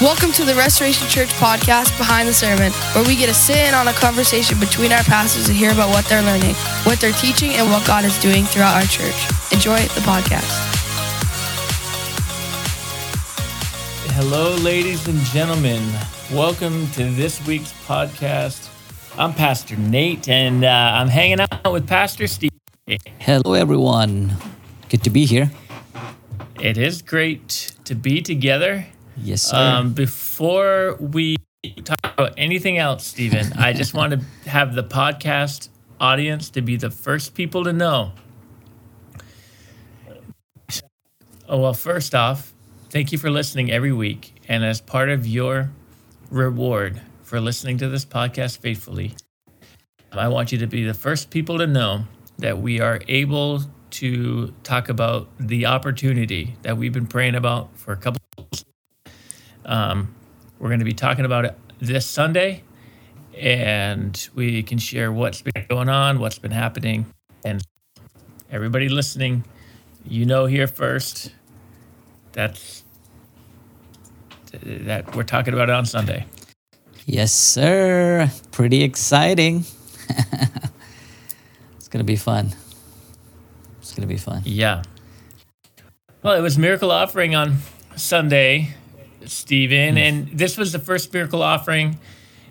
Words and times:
Welcome 0.00 0.32
to 0.32 0.46
the 0.46 0.54
Restoration 0.54 1.06
Church 1.08 1.28
podcast, 1.34 1.94
Behind 1.98 2.26
the 2.26 2.32
Sermon, 2.32 2.72
where 2.94 3.04
we 3.04 3.16
get 3.16 3.26
to 3.26 3.34
sit 3.34 3.58
in 3.58 3.74
on 3.74 3.86
a 3.86 3.92
conversation 3.92 4.58
between 4.58 4.92
our 4.92 5.02
pastors 5.02 5.46
and 5.46 5.54
hear 5.54 5.72
about 5.72 5.90
what 5.90 6.06
they're 6.06 6.22
learning, 6.22 6.54
what 6.84 6.98
they're 7.00 7.12
teaching, 7.12 7.50
and 7.50 7.68
what 7.70 7.86
God 7.86 8.06
is 8.06 8.18
doing 8.22 8.44
throughout 8.44 8.76
our 8.76 8.88
church. 8.88 9.52
Enjoy 9.52 9.76
the 9.76 10.00
podcast. 10.00 10.48
Hello, 14.14 14.56
ladies 14.62 15.06
and 15.06 15.18
gentlemen. 15.18 15.86
Welcome 16.32 16.90
to 16.92 17.04
this 17.10 17.46
week's 17.46 17.74
podcast. 17.86 18.70
I'm 19.18 19.34
Pastor 19.34 19.76
Nate, 19.76 20.30
and 20.30 20.64
uh, 20.64 20.92
I'm 20.94 21.08
hanging 21.08 21.40
out 21.40 21.70
with 21.74 21.86
Pastor 21.86 22.26
Steve. 22.26 22.52
Hello, 23.18 23.52
everyone. 23.52 24.32
Good 24.88 25.04
to 25.04 25.10
be 25.10 25.26
here. 25.26 25.50
It 26.58 26.78
is 26.78 27.02
great 27.02 27.74
to 27.84 27.94
be 27.94 28.22
together. 28.22 28.86
Yes, 29.22 29.42
sir. 29.42 29.56
Um, 29.56 29.92
before 29.92 30.96
we 30.98 31.36
talk 31.84 31.98
about 32.04 32.34
anything 32.36 32.78
else, 32.78 33.06
Stephen, 33.06 33.52
I 33.58 33.72
just 33.80 33.94
want 33.94 34.12
to 34.12 34.50
have 34.50 34.74
the 34.74 34.84
podcast 34.84 35.68
audience 36.00 36.50
to 36.50 36.62
be 36.62 36.76
the 36.76 36.90
first 36.90 37.34
people 37.34 37.64
to 37.64 37.72
know. 37.72 38.12
Oh, 41.48 41.58
well, 41.58 41.74
first 41.74 42.14
off, 42.14 42.52
thank 42.90 43.12
you 43.12 43.18
for 43.18 43.30
listening 43.30 43.70
every 43.70 43.92
week. 43.92 44.40
And 44.48 44.64
as 44.64 44.80
part 44.80 45.10
of 45.10 45.26
your 45.26 45.70
reward 46.30 47.00
for 47.22 47.40
listening 47.40 47.78
to 47.78 47.88
this 47.88 48.04
podcast 48.04 48.58
faithfully, 48.58 49.14
I 50.12 50.28
want 50.28 50.52
you 50.52 50.58
to 50.58 50.66
be 50.66 50.84
the 50.84 50.94
first 50.94 51.30
people 51.30 51.58
to 51.58 51.66
know 51.66 52.04
that 52.38 52.58
we 52.58 52.80
are 52.80 53.00
able 53.08 53.62
to 53.90 54.54
talk 54.62 54.88
about 54.88 55.28
the 55.38 55.66
opportunity 55.66 56.56
that 56.62 56.76
we've 56.76 56.92
been 56.92 57.06
praying 57.06 57.34
about 57.34 57.76
for 57.76 57.92
a 57.92 57.96
couple 57.96 58.20
um, 59.70 60.14
we're 60.58 60.68
going 60.68 60.80
to 60.80 60.84
be 60.84 60.92
talking 60.92 61.24
about 61.24 61.46
it 61.46 61.56
this 61.78 62.04
Sunday, 62.04 62.62
and 63.38 64.28
we 64.34 64.62
can 64.62 64.78
share 64.78 65.12
what's 65.12 65.40
been 65.40 65.64
going 65.70 65.88
on, 65.88 66.18
what's 66.18 66.38
been 66.38 66.50
happening, 66.50 67.06
and 67.44 67.64
everybody 68.50 68.88
listening, 68.88 69.44
you 70.04 70.26
know, 70.26 70.46
here 70.46 70.66
first. 70.66 71.32
That's 72.32 72.84
that 74.62 75.14
we're 75.14 75.22
talking 75.22 75.54
about 75.54 75.68
it 75.68 75.74
on 75.74 75.86
Sunday. 75.86 76.26
Yes, 77.06 77.32
sir. 77.32 78.30
Pretty 78.50 78.82
exciting. 78.82 79.64
it's 81.76 81.88
going 81.88 82.00
to 82.00 82.04
be 82.04 82.16
fun. 82.16 82.50
It's 83.78 83.92
going 83.92 84.02
to 84.02 84.12
be 84.12 84.18
fun. 84.18 84.42
Yeah. 84.44 84.82
Well, 86.22 86.34
it 86.34 86.40
was 86.40 86.58
miracle 86.58 86.90
offering 86.90 87.34
on 87.34 87.58
Sunday, 87.96 88.74
Stephen, 89.26 89.98
and 89.98 90.28
this 90.28 90.56
was 90.56 90.72
the 90.72 90.78
first 90.78 91.12
miracle 91.12 91.42
offering 91.42 91.98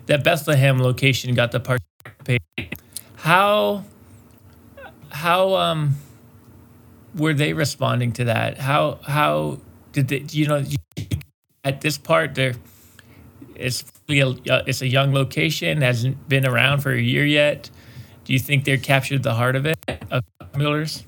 that 0.06 0.24
Bethlehem 0.24 0.78
location 0.78 1.34
got 1.34 1.52
to 1.52 1.60
participate. 1.60 2.42
How 3.16 3.84
how 5.10 5.54
um 5.54 5.96
were 7.14 7.34
they 7.34 7.52
responding 7.52 8.12
to 8.12 8.24
that? 8.24 8.58
How 8.58 8.98
how 9.02 9.58
did 9.92 10.08
they 10.08 10.24
you 10.30 10.46
know 10.46 10.64
at 11.64 11.80
this 11.80 11.98
part 11.98 12.34
there 12.34 12.54
it's 13.54 13.84
a, 14.08 14.22
uh, 14.22 14.62
it's 14.66 14.80
a 14.80 14.88
young 14.88 15.12
location 15.12 15.82
hasn't 15.82 16.28
been 16.28 16.46
around 16.46 16.80
for 16.80 16.92
a 16.92 17.00
year 17.00 17.24
yet. 17.24 17.70
Do 18.24 18.32
you 18.32 18.38
think 18.38 18.64
they 18.64 18.76
captured 18.78 19.22
the 19.22 19.34
heart 19.34 19.54
of 19.56 19.66
it 19.66 19.76
of 20.10 20.24
Miller's? 20.56 21.04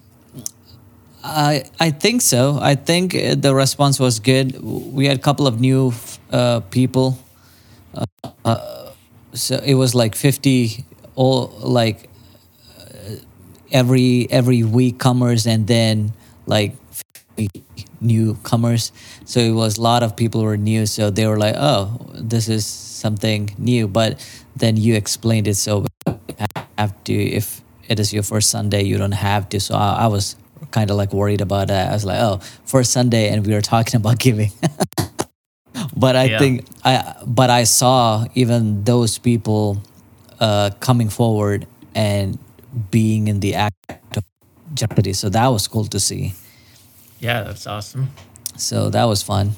I 1.25 1.65
I 1.79 1.91
think 1.91 2.21
so. 2.23 2.59
I 2.61 2.75
think 2.75 3.15
uh, 3.15 3.35
the 3.37 3.55
response 3.55 4.01
was 4.01 4.19
good. 4.19 4.59
We 4.63 5.07
had 5.07 5.19
a 5.19 5.21
couple 5.21 5.47
of 5.47 5.61
new 5.61 5.93
uh, 6.33 6.61
people. 6.71 7.19
Uh, 7.95 8.07
uh, 8.45 8.93
so 9.35 9.57
it 9.65 9.75
was 9.75 9.95
like 9.95 10.15
50 10.17 10.85
all 11.15 11.49
like 11.61 12.09
uh, 12.81 13.17
every 13.73 14.27
every 14.31 14.63
week 14.65 14.99
comers 14.99 15.47
and 15.47 15.67
then 15.67 16.13
like 16.47 16.75
50 16.91 17.51
newcomers. 18.01 18.93
So 19.25 19.41
it 19.41 19.53
was 19.53 19.79
a 19.79 19.83
lot 19.83 20.03
of 20.03 20.17
people 20.17 20.43
were 20.43 20.57
new. 20.57 20.87
So 20.87 21.11
they 21.11 21.27
were 21.27 21.39
like, 21.39 21.55
"Oh, 21.57 22.01
this 22.15 22.49
is 22.49 22.67
something 22.67 23.55
new." 23.59 23.89
But 23.89 24.19
then 24.57 24.77
you 24.77 24.95
explained 24.95 25.49
it 25.49 25.57
so 25.57 25.87
have 26.79 26.93
to 27.05 27.15
if 27.15 27.63
it 27.89 28.01
is 28.01 28.13
your 28.13 28.23
first 28.23 28.51
Sunday, 28.51 28.83
you 28.83 28.97
don't 28.99 29.13
have 29.13 29.49
to. 29.51 29.61
So 29.61 29.75
I, 29.75 30.05
I 30.05 30.07
was 30.07 30.37
kind 30.73 30.91
of 30.91 30.97
like 30.97 31.13
worried 31.13 31.41
about 31.41 31.69
that. 31.69 31.91
I 31.91 31.93
was 31.93 32.05
like, 32.05 32.19
oh, 32.21 32.41
first 32.67 32.93
Sunday, 32.93 33.29
and 33.29 33.47
we 33.47 33.55
were 33.55 33.61
talking 33.63 33.97
about 34.03 34.19
giving. 34.19 34.51
but 35.97 36.17
I 36.17 36.25
Yeah. 36.25 36.39
think 36.39 36.65
I, 36.85 37.15
but 37.27 37.51
I 37.51 37.65
saw 37.65 38.27
even 38.35 38.85
those 38.85 39.19
people 39.19 39.83
uh, 40.41 40.71
coming 40.81 41.09
forward 41.09 41.67
and 41.95 42.39
being 42.91 43.29
in 43.29 43.41
the 43.41 43.55
act 43.55 43.77
of 44.17 44.25
jeopardy. 44.75 45.13
So 45.13 45.29
that 45.29 45.47
was 45.49 45.69
cool 45.69 45.85
to 45.87 46.01
see. 46.01 46.35
Yeah, 47.21 47.43
that's 47.45 47.67
awesome. 47.67 48.11
So 48.57 48.91
that 48.91 49.05
was 49.05 49.23
fun. 49.23 49.53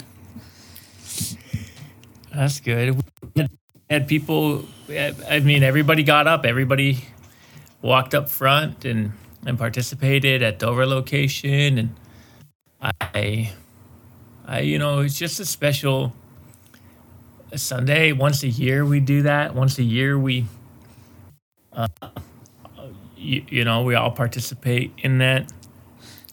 That's 2.35 2.61
good. 2.61 3.01
We 3.35 3.47
had 3.89 4.09
people. 4.09 4.65
I 4.91 5.41
mean, 5.41 5.63
everybody 5.63 6.03
got 6.03 6.27
up. 6.27 6.45
Everybody 6.45 7.05
walked 7.83 8.15
up 8.15 8.29
front 8.29 8.85
and 8.85 9.13
and 9.47 9.59
participated 9.59 10.43
at 10.43 10.59
Dover 10.59 10.87
location, 10.87 11.79
and 11.79 11.95
I, 12.81 13.53
I, 14.47 14.61
you 14.61 14.79
know, 14.79 15.01
it's 15.01 15.19
just 15.19 15.41
a 15.41 15.45
special 15.45 16.13
Sunday. 17.55 18.13
Once 18.13 18.43
a 18.43 18.49
year 18.49 18.85
we 18.85 19.01
do 19.01 19.23
that. 19.23 19.55
Once 19.55 19.79
a 19.79 19.83
year 19.83 20.19
we, 20.19 20.47
uh, 21.73 21.87
you, 23.17 23.45
you 23.49 23.65
know, 23.65 23.83
we 23.83 23.95
all 23.95 24.11
participate 24.11 24.93
in 24.99 25.19
that, 25.19 25.53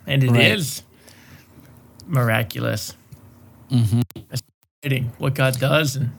and 0.08 0.24
it 0.24 0.36
is 0.36 0.84
Right. 2.04 2.08
miraculous. 2.08 2.96
Exciting 4.84 5.12
what 5.18 5.36
God 5.36 5.60
does 5.60 5.96
and 5.96 6.12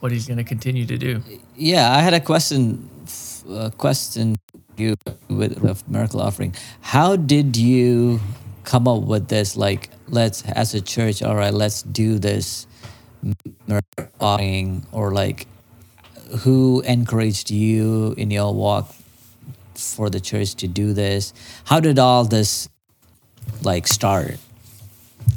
what 0.00 0.12
He's 0.12 0.26
going 0.26 0.36
to 0.36 0.44
continue 0.44 0.86
to 0.86 0.96
do. 0.98 1.22
Yeah, 1.56 1.90
I 1.90 2.00
had 2.00 2.14
a 2.14 2.20
question. 2.20 2.88
A 3.50 3.70
question 3.70 4.36
you 4.78 4.96
with, 5.28 5.58
with 5.60 5.88
miracle 5.88 6.20
offering. 6.20 6.54
How 6.80 7.16
did 7.16 7.56
you 7.56 8.20
come 8.64 8.88
up 8.88 9.02
with 9.02 9.28
this? 9.28 9.56
Like, 9.56 9.90
let's 10.08 10.42
as 10.44 10.74
a 10.74 10.80
church, 10.80 11.22
all 11.22 11.36
right, 11.36 11.52
let's 11.52 11.82
do 11.82 12.18
this 12.18 12.66
miracle 13.66 14.08
offering, 14.20 14.86
or 14.92 15.12
like, 15.12 15.46
who 16.40 16.80
encouraged 16.82 17.50
you 17.50 18.14
in 18.16 18.30
your 18.30 18.54
walk 18.54 18.94
for 19.74 20.10
the 20.10 20.20
church 20.20 20.54
to 20.56 20.68
do 20.68 20.92
this? 20.92 21.32
How 21.64 21.80
did 21.80 21.98
all 21.98 22.24
this 22.24 22.68
like 23.62 23.86
start? 23.86 24.38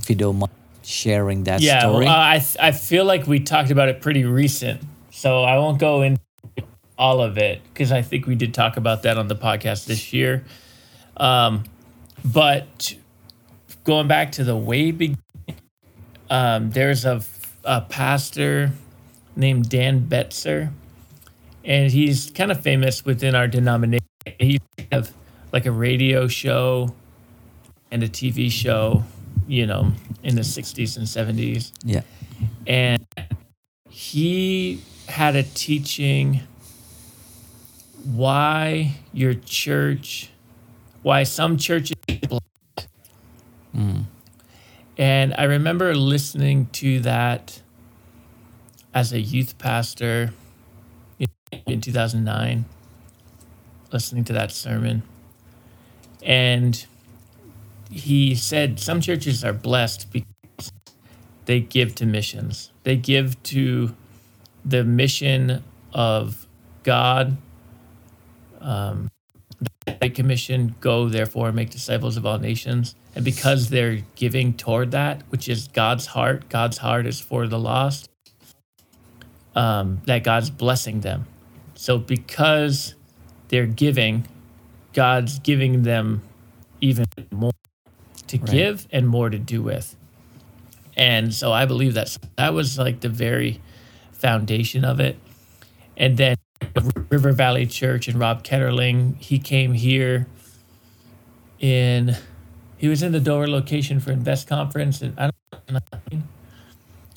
If 0.01 0.09
you 0.09 0.15
don't 0.15 0.39
mind 0.39 0.51
sharing 0.83 1.43
that 1.45 1.61
yeah, 1.61 1.81
story. 1.81 2.05
well, 2.05 2.13
I 2.13 2.43
I 2.59 2.71
feel 2.71 3.05
like 3.05 3.27
we 3.27 3.39
talked 3.39 3.71
about 3.71 3.89
it 3.89 4.01
pretty 4.01 4.25
recent, 4.25 4.81
so 5.11 5.43
I 5.43 5.57
won't 5.57 5.79
go 5.79 6.01
into 6.01 6.21
all 7.01 7.19
of 7.19 7.39
it 7.39 7.61
because 7.73 7.91
I 7.91 8.03
think 8.03 8.27
we 8.27 8.35
did 8.35 8.53
talk 8.53 8.77
about 8.77 9.01
that 9.03 9.17
on 9.17 9.27
the 9.27 9.35
podcast 9.35 9.87
this 9.87 10.13
year. 10.13 10.45
Um, 11.17 11.63
but 12.23 12.95
going 13.83 14.07
back 14.07 14.33
to 14.33 14.43
the 14.43 14.55
way 14.55 14.91
beginning, 14.91 15.17
um, 16.29 16.69
there's 16.69 17.03
a, 17.03 17.23
a 17.63 17.81
pastor 17.81 18.71
named 19.35 19.67
Dan 19.67 20.07
Betzer, 20.07 20.71
and 21.65 21.91
he's 21.91 22.29
kind 22.29 22.51
of 22.51 22.61
famous 22.61 23.03
within 23.03 23.33
our 23.33 23.47
denomination. 23.47 24.05
He 24.39 24.59
have 24.91 25.11
like 25.51 25.65
a 25.65 25.71
radio 25.71 26.27
show 26.27 26.93
and 27.89 28.03
a 28.03 28.07
TV 28.07 28.51
show, 28.51 29.03
you 29.47 29.65
know, 29.65 29.91
in 30.23 30.35
the 30.35 30.41
60s 30.41 30.97
and 30.97 31.07
70s 31.07 31.71
yeah. 31.83 32.01
and 32.67 33.03
he 33.89 34.81
had 35.07 35.35
a 35.35 35.41
teaching 35.41 36.41
why 38.03 38.93
your 39.13 39.33
church 39.33 40.29
why 41.03 41.23
some 41.23 41.57
churches 41.57 41.95
hmm. 43.73 44.01
and 44.97 45.33
i 45.37 45.43
remember 45.43 45.95
listening 45.95 46.65
to 46.67 46.99
that 46.99 47.61
as 48.93 49.13
a 49.13 49.19
youth 49.19 49.57
pastor 49.57 50.33
in- 51.19 51.27
in 51.67 51.81
2009 51.81 52.65
listening 53.91 54.23
to 54.25 54.33
that 54.33 54.51
sermon. 54.51 55.03
And 56.23 56.85
he 57.89 58.35
said 58.35 58.79
some 58.79 59.01
churches 59.01 59.43
are 59.43 59.53
blessed 59.53 60.11
because 60.11 60.71
they 61.45 61.59
give 61.59 61.95
to 61.95 62.05
missions. 62.05 62.71
They 62.83 62.95
give 62.95 63.41
to 63.43 63.95
the 64.63 64.83
mission 64.83 65.63
of 65.93 66.47
God 66.83 67.37
um, 68.61 69.09
Great 69.99 70.15
Commission, 70.15 70.75
go 70.79 71.09
therefore 71.09 71.47
and 71.47 71.55
make 71.55 71.69
disciples 71.69 72.17
of 72.17 72.25
all 72.25 72.39
nations. 72.39 72.95
And 73.15 73.25
because 73.25 73.69
they're 73.69 73.99
giving 74.15 74.53
toward 74.53 74.91
that, 74.91 75.23
which 75.29 75.49
is 75.49 75.67
God's 75.67 76.07
heart, 76.07 76.49
God's 76.49 76.77
heart 76.77 77.05
is 77.05 77.19
for 77.19 77.47
the 77.47 77.59
lost, 77.59 78.09
um, 79.55 80.01
that 80.05 80.23
God's 80.23 80.49
blessing 80.49 81.01
them. 81.01 81.25
So 81.75 81.97
because 81.97 82.95
they're 83.49 83.65
giving, 83.67 84.27
God's 84.93 85.39
giving 85.39 85.83
them 85.83 86.23
even 86.79 87.05
more 87.31 87.51
to 88.27 88.37
Right. 88.37 88.49
give 88.49 88.87
and 88.91 89.07
more 89.07 89.29
to 89.29 89.37
do 89.39 89.61
with. 89.61 89.95
And 90.95 91.33
so 91.33 91.51
I 91.51 91.65
believe 91.65 91.93
that's 91.93 92.17
that 92.37 92.53
was 92.53 92.77
like 92.77 93.01
the 93.01 93.09
very 93.09 93.61
foundation 94.11 94.85
of 94.85 94.99
it. 94.99 95.17
And 95.97 96.17
then 96.17 96.37
River 97.09 97.31
Valley 97.31 97.65
Church 97.65 98.07
and 98.07 98.19
Rob 98.19 98.43
Ketterling, 98.43 99.17
he 99.17 99.39
came 99.39 99.73
here 99.73 100.27
in 101.59 102.15
he 102.77 102.87
was 102.87 103.03
in 103.03 103.11
the 103.11 103.19
Dover 103.19 103.47
location 103.47 103.99
for 103.99 104.11
Invest 104.11 104.47
Conference 104.47 105.01
and 105.01 105.13
I 105.19 105.29
don't 105.67 105.83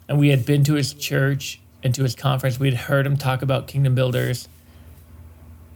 and 0.09 0.19
we 0.19 0.29
had 0.29 0.45
been 0.45 0.65
to 0.65 0.75
his 0.75 0.93
church 0.93 1.61
and 1.83 1.95
to 1.95 2.03
his 2.03 2.15
conference. 2.15 2.59
We'd 2.59 2.75
heard 2.75 3.07
him 3.07 3.17
talk 3.17 3.43
about 3.43 3.67
kingdom 3.67 3.95
builders. 3.95 4.49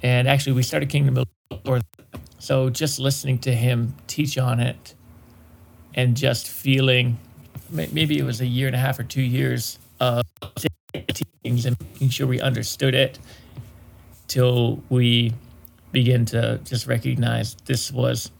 And 0.02 0.28
actually 0.28 0.52
we 0.52 0.62
started 0.62 0.88
Kingdom 0.88 1.24
Builders. 1.64 1.82
So 2.38 2.70
just 2.70 2.98
listening 2.98 3.38
to 3.40 3.52
him 3.52 3.94
teach 4.06 4.38
on 4.38 4.60
it 4.60 4.94
and 5.94 6.16
just 6.16 6.48
feeling 6.48 7.18
maybe 7.70 8.18
it 8.18 8.22
was 8.22 8.40
a 8.40 8.46
year 8.46 8.66
and 8.66 8.76
a 8.76 8.78
half 8.78 8.98
or 8.98 9.02
two 9.02 9.22
years 9.22 9.78
of 9.98 10.24
teachings 10.94 11.66
and 11.66 11.76
making 11.80 12.10
sure 12.10 12.26
we 12.26 12.40
understood 12.40 12.94
it 12.94 13.18
till 14.28 14.82
we 14.88 15.32
begin 15.90 16.24
to 16.26 16.60
just 16.64 16.86
recognize 16.86 17.56
this 17.64 17.90
was 17.90 18.30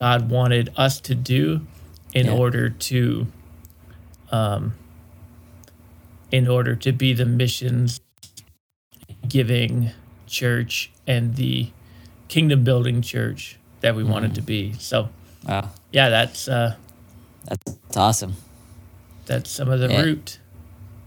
God 0.00 0.28
wanted 0.28 0.70
us 0.76 1.00
to 1.02 1.14
do 1.14 1.62
in 2.12 2.26
Yeah. 2.26 2.32
order 2.32 2.68
to 2.68 3.26
um 4.30 4.74
in 6.30 6.48
order 6.48 6.74
to 6.74 6.92
be 6.92 7.12
the 7.14 7.24
missions 7.24 8.00
giving 9.28 9.90
church 10.26 10.90
and 11.06 11.36
the 11.36 11.68
kingdom 12.28 12.64
building 12.64 13.00
church 13.00 13.56
that 13.80 13.94
we 13.94 14.02
wanted 14.02 14.34
to 14.34 14.42
be. 14.42 14.72
So 14.78 15.08
Wow, 15.48 15.70
yeah, 15.92 16.08
that's 16.10 16.48
uh 16.48 16.74
that's 17.44 17.78
awesome. 17.96 18.34
that's 19.26 19.50
some 19.50 19.68
of 19.70 19.78
the 19.80 19.88
root. 19.88 20.38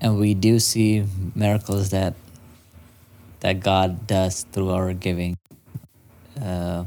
and 0.02 0.18
we 0.18 0.34
do 0.34 0.58
see 0.60 1.06
miracles 1.36 1.90
that 1.90 2.14
that 3.42 3.60
God 3.62 4.08
does 4.08 4.46
through 4.52 4.70
our 4.72 4.94
giving. 4.94 5.38
Uh, 6.40 6.86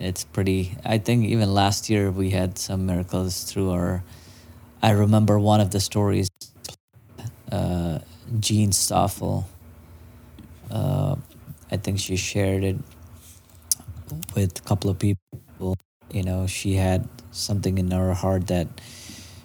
it's 0.00 0.24
pretty. 0.24 0.76
I 0.84 0.98
think 0.98 1.24
even 1.26 1.52
last 1.52 1.90
year 1.90 2.10
we 2.10 2.30
had 2.30 2.58
some 2.58 2.86
miracles 2.86 3.44
through 3.44 3.70
our. 3.70 4.02
I 4.82 4.90
remember 4.90 5.38
one 5.38 5.60
of 5.60 5.70
the 5.70 5.80
stories. 5.80 6.28
Uh, 7.50 7.98
Jean 8.40 8.72
Stoffel. 8.72 9.46
Uh, 10.70 11.16
I 11.70 11.76
think 11.76 11.98
she 11.98 12.16
shared 12.16 12.62
it 12.64 12.76
with 14.34 14.58
a 14.58 14.62
couple 14.62 14.90
of 14.90 14.98
people. 14.98 15.76
You 16.12 16.22
know, 16.22 16.46
she 16.46 16.74
had 16.74 17.08
something 17.32 17.78
in 17.78 17.90
her 17.90 18.14
heart 18.14 18.46
that 18.48 18.68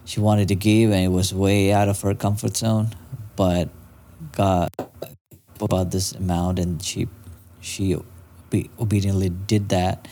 she 0.05 0.19
wanted 0.19 0.47
to 0.49 0.55
give 0.55 0.91
and 0.91 1.03
it 1.05 1.09
was 1.09 1.33
way 1.33 1.71
out 1.71 1.87
of 1.87 2.01
her 2.01 2.13
comfort 2.13 2.57
zone 2.57 2.89
but 3.35 3.69
god 4.31 4.69
about 5.63 5.91
this 5.91 6.11
amount 6.13 6.59
and 6.59 6.81
she 6.83 7.07
she 7.61 7.95
obe- 7.95 8.69
obediently 8.79 9.29
did 9.29 9.69
that 9.69 10.07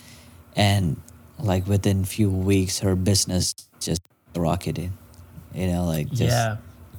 and 0.56 0.98
like 1.40 1.68
within 1.68 2.06
few 2.06 2.30
weeks 2.30 2.80
her 2.80 2.96
business 2.96 3.54
just 3.80 4.02
rocketed 4.36 4.92
you 5.54 5.68
know 5.68 5.86
like 5.86 6.08
just 6.10 6.32
yeah. 6.32 6.58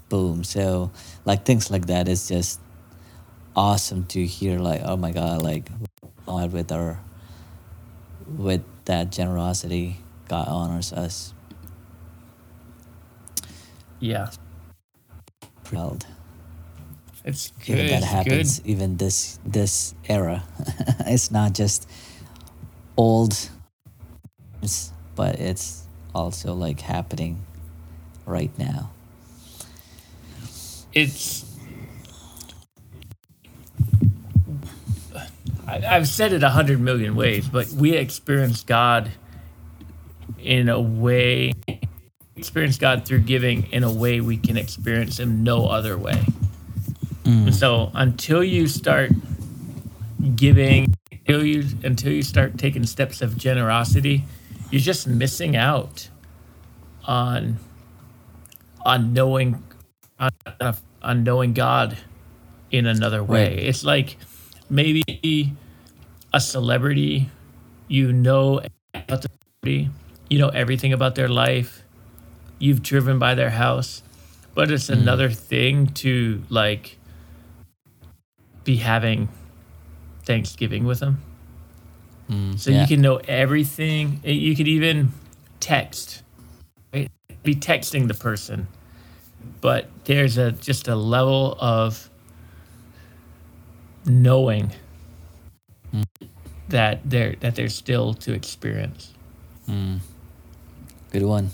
boom 0.08 0.44
so 0.44 0.90
like 1.24 1.44
things 1.44 1.70
like 1.70 1.86
that 1.86 2.08
is 2.08 2.28
just 2.28 2.60
awesome 3.56 4.04
to 4.06 4.24
hear 4.26 4.58
like 4.58 4.82
oh 4.84 4.96
my 4.96 5.12
god 5.12 5.42
like 5.42 5.68
God 6.26 6.52
with 6.52 6.72
our 6.72 6.98
with 8.36 8.62
that 8.86 9.10
generosity 9.12 9.98
god 10.28 10.48
honors 10.48 10.92
us 10.92 11.34
Yeah. 14.00 14.30
proud 15.64 16.06
It's 17.24 17.52
good. 17.64 17.78
even 17.78 17.86
that 17.88 18.02
happens 18.02 18.58
good. 18.58 18.68
even 18.68 18.96
this 18.96 19.38
this 19.44 19.94
era 20.08 20.44
it's 21.06 21.30
not 21.30 21.52
just 21.52 21.88
old 22.96 23.50
but 25.14 25.38
it's 25.38 25.86
also 26.14 26.54
like 26.54 26.80
happening 26.80 27.44
right 28.26 28.56
now 28.58 28.90
It's 30.94 31.46
I've 35.66 36.08
said 36.08 36.32
it 36.32 36.42
a 36.42 36.50
hundred 36.50 36.80
million 36.80 37.14
ways, 37.14 37.48
but 37.48 37.68
we 37.68 37.92
experience 37.92 38.62
God 38.62 39.10
in 40.38 40.68
a 40.68 40.80
way 40.80 41.52
experience 42.36 42.76
God 42.76 43.04
through 43.06 43.20
giving 43.20 43.70
in 43.72 43.84
a 43.84 43.92
way 43.92 44.20
we 44.20 44.36
can 44.36 44.56
experience 44.56 45.18
him 45.18 45.42
no 45.44 45.66
other 45.66 45.96
way. 45.96 46.24
And 47.24 47.54
so 47.54 47.90
until 47.94 48.42
you 48.42 48.66
start 48.66 49.10
giving 50.36 50.94
until 51.10 51.44
you 51.44 51.64
until 51.84 52.12
you 52.12 52.22
start 52.22 52.58
taking 52.58 52.84
steps 52.84 53.22
of 53.22 53.36
generosity, 53.36 54.24
you're 54.70 54.80
just 54.80 55.06
missing 55.06 55.56
out 55.56 56.08
on 57.04 57.58
on 58.84 59.12
knowing 59.12 59.62
on, 60.18 60.30
on 61.02 61.24
knowing 61.24 61.52
God 61.52 61.96
in 62.70 62.86
another 62.86 63.22
way. 63.22 63.50
Right. 63.50 63.58
It's 63.58 63.84
like 63.84 64.16
maybe 64.68 65.54
a 66.32 66.40
celebrity, 66.40 67.30
you 67.88 68.12
know 68.12 68.60
about 68.94 69.22
the 69.22 69.28
celebrity, 69.62 69.90
you 70.28 70.38
know 70.38 70.48
everything 70.48 70.92
about 70.92 71.14
their 71.14 71.28
life, 71.28 71.84
you've 72.58 72.82
driven 72.82 73.18
by 73.18 73.34
their 73.34 73.50
house, 73.50 74.02
but 74.54 74.70
it's 74.70 74.88
mm. 74.88 74.94
another 74.94 75.30
thing 75.30 75.88
to 75.88 76.42
like 76.48 76.98
be 78.64 78.76
having 78.76 79.28
Thanksgiving 80.24 80.84
with 80.84 81.00
them. 81.00 81.22
So 82.56 82.70
yeah. 82.70 82.82
you 82.82 82.86
can 82.86 83.02
know 83.02 83.16
everything. 83.28 84.20
Eh, 84.24 84.30
You 84.32 84.56
could 84.56 84.68
even 84.68 85.12
text, 85.60 86.22
right? 86.94 87.10
Be 87.42 87.54
texting 87.54 88.08
the 88.08 88.14
person, 88.14 88.68
but 89.60 89.88
there's 90.04 90.38
a 90.38 90.52
just 90.52 90.88
a 90.88 90.94
level 90.96 91.56
of 91.60 92.08
knowing 94.06 94.70
that 96.68 97.00
there 97.04 97.36
that 97.40 97.54
there's 97.54 97.74
still 97.74 98.14
to 98.14 98.32
experience. 98.32 99.12
Good 101.10 101.24
one. 101.24 101.50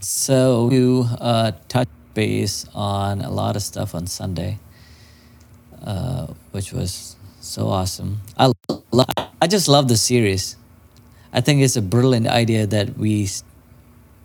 So 0.00 0.70
you 0.70 1.06
uh, 1.20 1.52
touch 1.68 1.88
base 2.18 2.66
on 2.74 3.22
a 3.22 3.30
lot 3.30 3.54
of 3.54 3.62
stuff 3.62 3.94
on 3.94 4.10
Sunday, 4.10 4.58
uh, 5.86 6.26
which 6.50 6.72
was 6.74 7.14
so 7.38 7.68
awesome. 7.70 8.18
I 8.36 8.50
lo- 8.90 9.06
I 9.40 9.46
just 9.46 9.68
love 9.70 9.86
the 9.86 9.96
series. 9.96 10.56
I 11.32 11.40
think 11.40 11.62
it's 11.62 11.76
a 11.78 11.82
brilliant 11.82 12.26
idea 12.26 12.66
that 12.66 12.98
we 12.98 13.30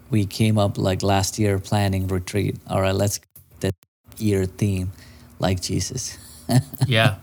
we 0.09 0.25
came 0.25 0.57
up 0.57 0.77
like 0.77 1.05
last 1.05 1.37
year 1.37 1.59
planning 1.59 2.07
retreat. 2.09 2.57
All 2.65 2.81
right, 2.81 2.95
let's 2.95 3.21
get 3.61 3.75
the 4.17 4.23
year 4.23 4.45
theme 4.45 4.89
like 5.37 5.61
Jesus. 5.61 6.17
Yeah. 6.87 7.17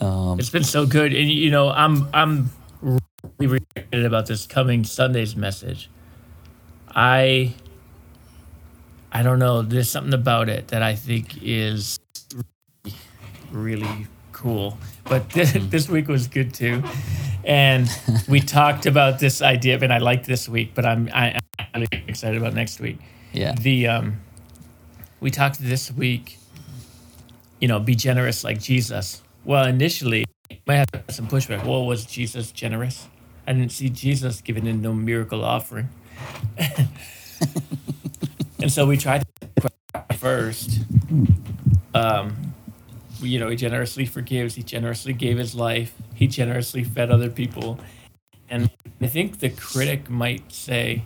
Um, 0.00 0.38
It's 0.38 0.50
been 0.50 0.64
so 0.66 0.86
good, 0.86 1.14
and 1.14 1.30
you 1.30 1.50
know, 1.50 1.70
I'm 1.70 2.06
I'm 2.14 2.50
really 3.38 3.62
excited 3.74 4.04
about 4.04 4.26
this 4.26 4.46
coming 4.46 4.84
Sunday's 4.84 5.34
message. 5.34 5.90
I 6.94 7.54
I 9.12 9.22
don't 9.22 9.38
know. 9.38 9.62
There's 9.62 9.90
something 9.90 10.14
about 10.14 10.48
it 10.48 10.68
that 10.68 10.82
I 10.82 10.94
think 10.94 11.42
is 11.42 11.98
really, 13.52 13.82
really 13.82 14.06
cool. 14.32 14.78
But 15.04 15.30
this, 15.30 15.52
this 15.70 15.88
week 15.88 16.08
was 16.08 16.28
good 16.28 16.54
too, 16.54 16.82
and 17.44 17.88
we 18.28 18.40
talked 18.58 18.86
about 18.86 19.18
this 19.18 19.42
idea, 19.42 19.78
and 19.78 19.92
I 19.92 19.98
like 19.98 20.24
this 20.26 20.48
week, 20.48 20.72
but 20.74 20.84
I'm 20.86 21.08
I, 21.12 21.38
I'm 21.74 21.86
really 21.92 22.04
excited 22.06 22.40
about 22.40 22.54
next 22.54 22.80
week. 22.80 22.98
yeah. 23.32 23.52
The 23.54 23.88
um, 23.88 24.20
we 25.20 25.30
talked 25.30 25.58
this 25.58 25.90
week. 25.92 26.38
You 27.60 27.68
know, 27.68 27.78
be 27.78 27.94
generous 27.94 28.42
like 28.42 28.58
Jesus. 28.58 29.20
Well, 29.44 29.66
initially, 29.66 30.24
I 30.66 30.74
have 30.74 30.88
some 31.10 31.28
pushback. 31.28 31.64
Well, 31.64 31.84
was 31.84 32.06
Jesus 32.06 32.52
generous? 32.52 33.06
I 33.46 33.52
didn't 33.52 33.72
see 33.72 33.90
Jesus 33.90 34.40
giving 34.40 34.66
in 34.66 34.80
no 34.80 34.94
miracle 34.94 35.44
offering. 35.44 35.90
and 38.62 38.70
so 38.72 38.86
we 38.86 38.96
tried 38.96 39.24
to 39.60 39.72
first. 40.16 40.80
Um, 41.94 42.54
you 43.20 43.38
know, 43.38 43.48
he 43.48 43.56
generously 43.56 44.06
forgives. 44.06 44.54
He 44.54 44.62
generously 44.62 45.12
gave 45.12 45.38
his 45.38 45.54
life. 45.54 45.94
He 46.14 46.26
generously 46.26 46.84
fed 46.84 47.10
other 47.10 47.30
people. 47.30 47.78
And 48.48 48.70
I 49.00 49.06
think 49.06 49.40
the 49.40 49.50
critic 49.50 50.08
might 50.10 50.50
say, 50.52 51.04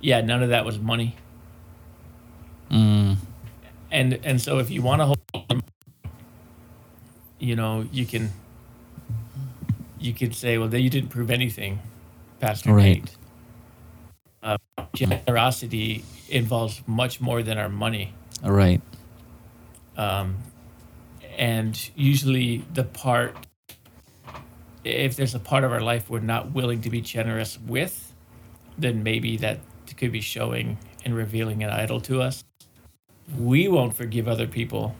yeah, 0.00 0.20
none 0.20 0.42
of 0.42 0.48
that 0.50 0.64
was 0.64 0.78
money. 0.78 1.16
Mm, 2.70 3.16
And 3.90 4.18
and 4.22 4.40
so 4.40 4.58
if 4.58 4.70
you 4.70 4.82
want 4.82 5.00
to 5.02 5.06
hold, 5.06 5.62
you 7.38 7.56
know, 7.56 7.86
you 7.92 8.06
can 8.06 8.30
you 9.98 10.14
could 10.14 10.34
say, 10.34 10.58
well, 10.58 10.68
then 10.68 10.82
you 10.82 10.90
didn't 10.90 11.10
prove 11.10 11.30
anything, 11.30 11.80
Pastor 12.40 12.72
Right. 12.72 13.02
Nate. 13.04 13.16
Uh, 14.42 14.56
generosity 14.94 16.04
involves 16.28 16.82
much 16.86 17.20
more 17.20 17.42
than 17.42 17.58
our 17.58 17.68
money. 17.68 18.14
all 18.44 18.52
right. 18.52 18.80
um, 19.96 20.36
and 21.38 21.90
usually 21.96 22.64
the 22.72 22.84
part 22.84 23.36
if 24.84 25.16
there's 25.16 25.34
a 25.34 25.38
part 25.38 25.62
of 25.64 25.72
our 25.72 25.80
life 25.82 26.08
we're 26.08 26.20
not 26.20 26.52
willing 26.52 26.80
to 26.80 26.90
be 26.90 27.00
generous 27.00 27.58
with 27.66 28.14
then 28.78 29.02
maybe 29.02 29.36
that 29.36 29.58
could 29.96 30.12
be 30.12 30.20
showing 30.22 30.78
and 31.04 31.14
revealing 31.14 31.62
an 31.62 31.70
idol 31.70 32.00
to 32.00 32.22
us 32.22 32.44
we 33.38 33.68
won't 33.68 33.94
forgive 33.96 34.26
other 34.26 34.46
people 34.46 34.96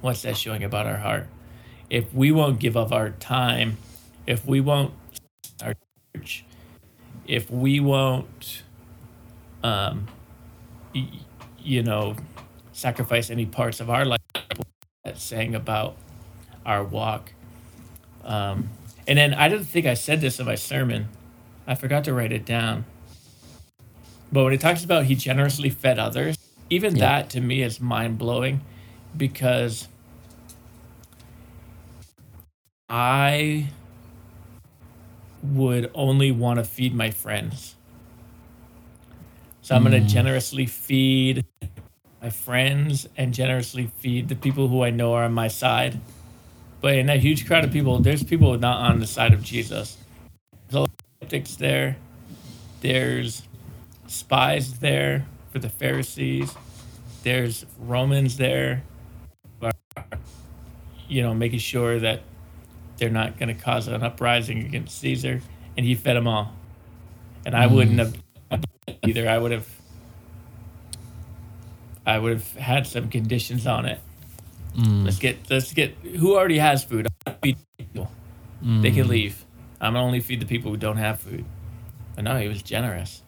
what's 0.00 0.22
that 0.22 0.36
showing 0.36 0.64
about 0.64 0.86
our 0.86 0.96
heart 0.96 1.26
if 1.90 2.12
we 2.14 2.32
won't 2.32 2.58
give 2.58 2.76
up 2.76 2.92
our 2.92 3.10
time 3.10 3.76
if 4.26 4.46
we 4.46 4.60
won't 4.60 4.92
our 5.62 5.74
church 6.16 6.44
if 7.32 7.50
we 7.50 7.80
won't 7.80 8.62
um 9.64 10.06
y- 10.94 11.08
you 11.58 11.82
know 11.82 12.14
sacrifice 12.72 13.30
any 13.30 13.46
parts 13.46 13.80
of 13.80 13.88
our 13.88 14.04
life 14.04 14.20
that's 15.04 15.22
saying 15.22 15.54
about 15.54 15.96
our 16.66 16.84
walk. 16.84 17.32
Um, 18.24 18.68
and 19.08 19.18
then 19.18 19.34
I 19.34 19.48
don't 19.48 19.64
think 19.64 19.86
I 19.86 19.94
said 19.94 20.20
this 20.20 20.38
in 20.40 20.46
my 20.46 20.54
sermon. 20.54 21.08
I 21.66 21.74
forgot 21.74 22.04
to 22.04 22.14
write 22.14 22.32
it 22.32 22.44
down. 22.44 22.84
But 24.30 24.44
when 24.44 24.52
it 24.52 24.60
talks 24.60 24.84
about 24.84 25.06
he 25.06 25.14
generously 25.14 25.70
fed 25.70 25.98
others, 25.98 26.36
even 26.70 26.96
Yeah. 26.96 27.00
that 27.06 27.30
to 27.30 27.40
me 27.40 27.62
is 27.62 27.80
mind 27.80 28.18
blowing 28.18 28.60
because 29.16 29.88
I 32.88 33.70
would 35.42 35.90
only 35.94 36.30
want 36.30 36.58
to 36.58 36.64
feed 36.64 36.94
my 36.94 37.10
friends. 37.10 37.74
So 39.60 39.74
I'm 39.74 39.82
going 39.82 39.92
to 39.92 40.00
hmm. 40.00 40.06
generously 40.06 40.66
feed 40.66 41.44
my 42.20 42.30
friends 42.30 43.08
and 43.16 43.34
generously 43.34 43.90
feed 43.98 44.28
the 44.28 44.36
people 44.36 44.68
who 44.68 44.82
I 44.82 44.90
know 44.90 45.14
are 45.14 45.24
on 45.24 45.32
my 45.32 45.48
side. 45.48 46.00
But 46.80 46.96
in 46.96 47.06
that 47.06 47.20
huge 47.20 47.46
crowd 47.46 47.64
of 47.64 47.72
people, 47.72 47.98
there's 48.00 48.22
people 48.22 48.56
not 48.58 48.78
on 48.90 49.00
the 49.00 49.06
side 49.06 49.32
of 49.32 49.42
Jesus. 49.42 49.96
There's 50.68 50.84
a 50.84 50.90
skeptics 51.18 51.56
there. 51.56 51.96
There's 52.80 53.42
spies 54.08 54.80
there 54.80 55.26
for 55.50 55.60
the 55.60 55.68
Pharisees. 55.68 56.54
There's 57.22 57.64
Romans 57.78 58.36
there, 58.36 58.82
you 61.08 61.22
know, 61.22 61.34
making 61.34 61.60
sure 61.60 62.00
that 62.00 62.22
they're 63.02 63.10
not 63.10 63.36
going 63.36 63.48
to 63.48 63.60
cause 63.60 63.88
an 63.88 64.00
uprising 64.00 64.60
against 64.60 65.00
Caesar. 65.00 65.40
And 65.76 65.84
he 65.84 65.96
fed 65.96 66.16
them 66.16 66.28
all. 66.28 66.54
And 67.44 67.56
I 67.56 67.66
wouldn't 67.66 67.98
mm. 67.98 68.16
have 68.50 68.64
either. 69.02 69.28
I 69.28 69.38
would 69.38 69.50
have 69.50 69.68
I 72.06 72.16
would 72.16 72.34
have 72.34 72.52
had 72.52 72.86
some 72.86 73.08
conditions 73.08 73.66
on 73.66 73.86
it. 73.86 73.98
Mm. 74.76 75.04
Let's 75.04 75.18
get 75.18 75.50
let's 75.50 75.72
get 75.72 75.94
who 75.94 76.36
already 76.36 76.58
has 76.58 76.84
food. 76.84 77.08
Feed 77.42 77.56
people. 77.76 78.12
They 78.62 78.92
can 78.92 79.06
mm. 79.06 79.08
leave. 79.08 79.44
I'm 79.80 79.94
gonna 79.94 80.06
only 80.06 80.20
feed 80.20 80.38
the 80.38 80.46
people 80.46 80.70
who 80.70 80.76
don't 80.76 80.98
have 80.98 81.18
food. 81.18 81.44
But 82.14 82.22
no, 82.22 82.38
he 82.38 82.46
was 82.46 82.62
generous, 82.62 83.22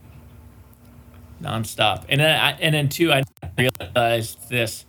nonstop. 1.42 2.04
And 2.08 2.20
then 2.20 2.40
I, 2.40 2.52
and 2.52 2.72
then 2.72 2.88
two, 2.88 3.12
I 3.12 3.24
realized 3.58 4.48
this: 4.48 4.84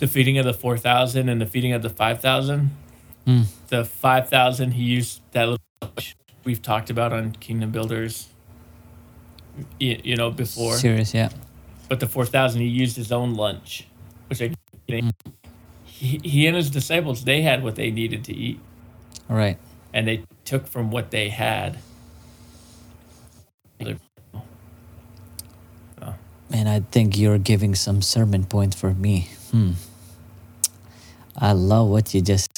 the 0.00 0.08
feeding 0.08 0.38
of 0.38 0.44
the 0.44 0.54
four 0.54 0.76
thousand 0.76 1.28
and 1.28 1.40
the 1.40 1.46
feeding 1.46 1.72
of 1.72 1.82
the 1.82 1.90
five 1.90 2.20
thousand. 2.20 2.72
Mm. 3.26 3.46
The 3.68 3.84
five 3.84 4.28
thousand, 4.28 4.72
he 4.72 4.82
used 4.82 5.20
that 5.32 5.44
little 5.44 5.58
we've 6.44 6.62
talked 6.62 6.90
about 6.90 7.12
on 7.12 7.32
Kingdom 7.32 7.70
Builders. 7.70 8.28
You, 9.78 10.00
you 10.02 10.16
know 10.16 10.30
before 10.30 10.76
Serious, 10.76 11.12
yeah. 11.12 11.28
but 11.86 12.00
the 12.00 12.06
4000 12.06 12.62
he 12.62 12.66
used 12.68 12.96
his 12.96 13.12
own 13.12 13.34
lunch 13.34 13.86
which 14.28 14.40
I 14.40 14.54
he, 15.84 16.20
he 16.24 16.46
and 16.46 16.56
his 16.56 16.70
disciples 16.70 17.24
they 17.24 17.42
had 17.42 17.62
what 17.62 17.74
they 17.74 17.90
needed 17.90 18.24
to 18.24 18.34
eat 18.34 18.58
All 19.28 19.36
right. 19.36 19.58
and 19.92 20.08
they 20.08 20.24
took 20.46 20.66
from 20.66 20.90
what 20.90 21.10
they 21.10 21.28
had 21.28 21.76
Man, 26.52 26.66
I 26.66 26.80
think 26.80 27.16
you're 27.16 27.38
giving 27.38 27.74
some 27.74 28.02
sermon 28.02 28.44
points 28.44 28.76
for 28.76 28.92
me. 28.92 29.28
Hmm. 29.50 29.72
I 31.34 31.52
love 31.52 31.88
what 31.88 32.12
you 32.12 32.20
just 32.20 32.51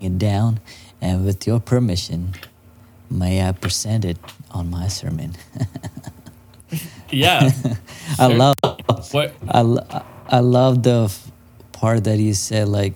it 0.00 0.18
down, 0.18 0.60
and 1.00 1.24
with 1.24 1.46
your 1.46 1.60
permission, 1.60 2.34
may 3.10 3.42
I 3.46 3.52
present 3.52 4.04
it 4.04 4.18
on 4.50 4.70
my 4.70 4.88
sermon? 4.88 5.36
yeah 7.10 7.50
I 8.18 8.26
Sure. 8.26 8.28
love, 8.28 8.56
what 9.12 9.34
I, 9.48 9.62
I 10.28 10.40
love 10.40 10.82
the 10.82 11.14
part 11.72 12.04
that 12.04 12.18
you 12.18 12.34
said, 12.34 12.68
like, 12.68 12.94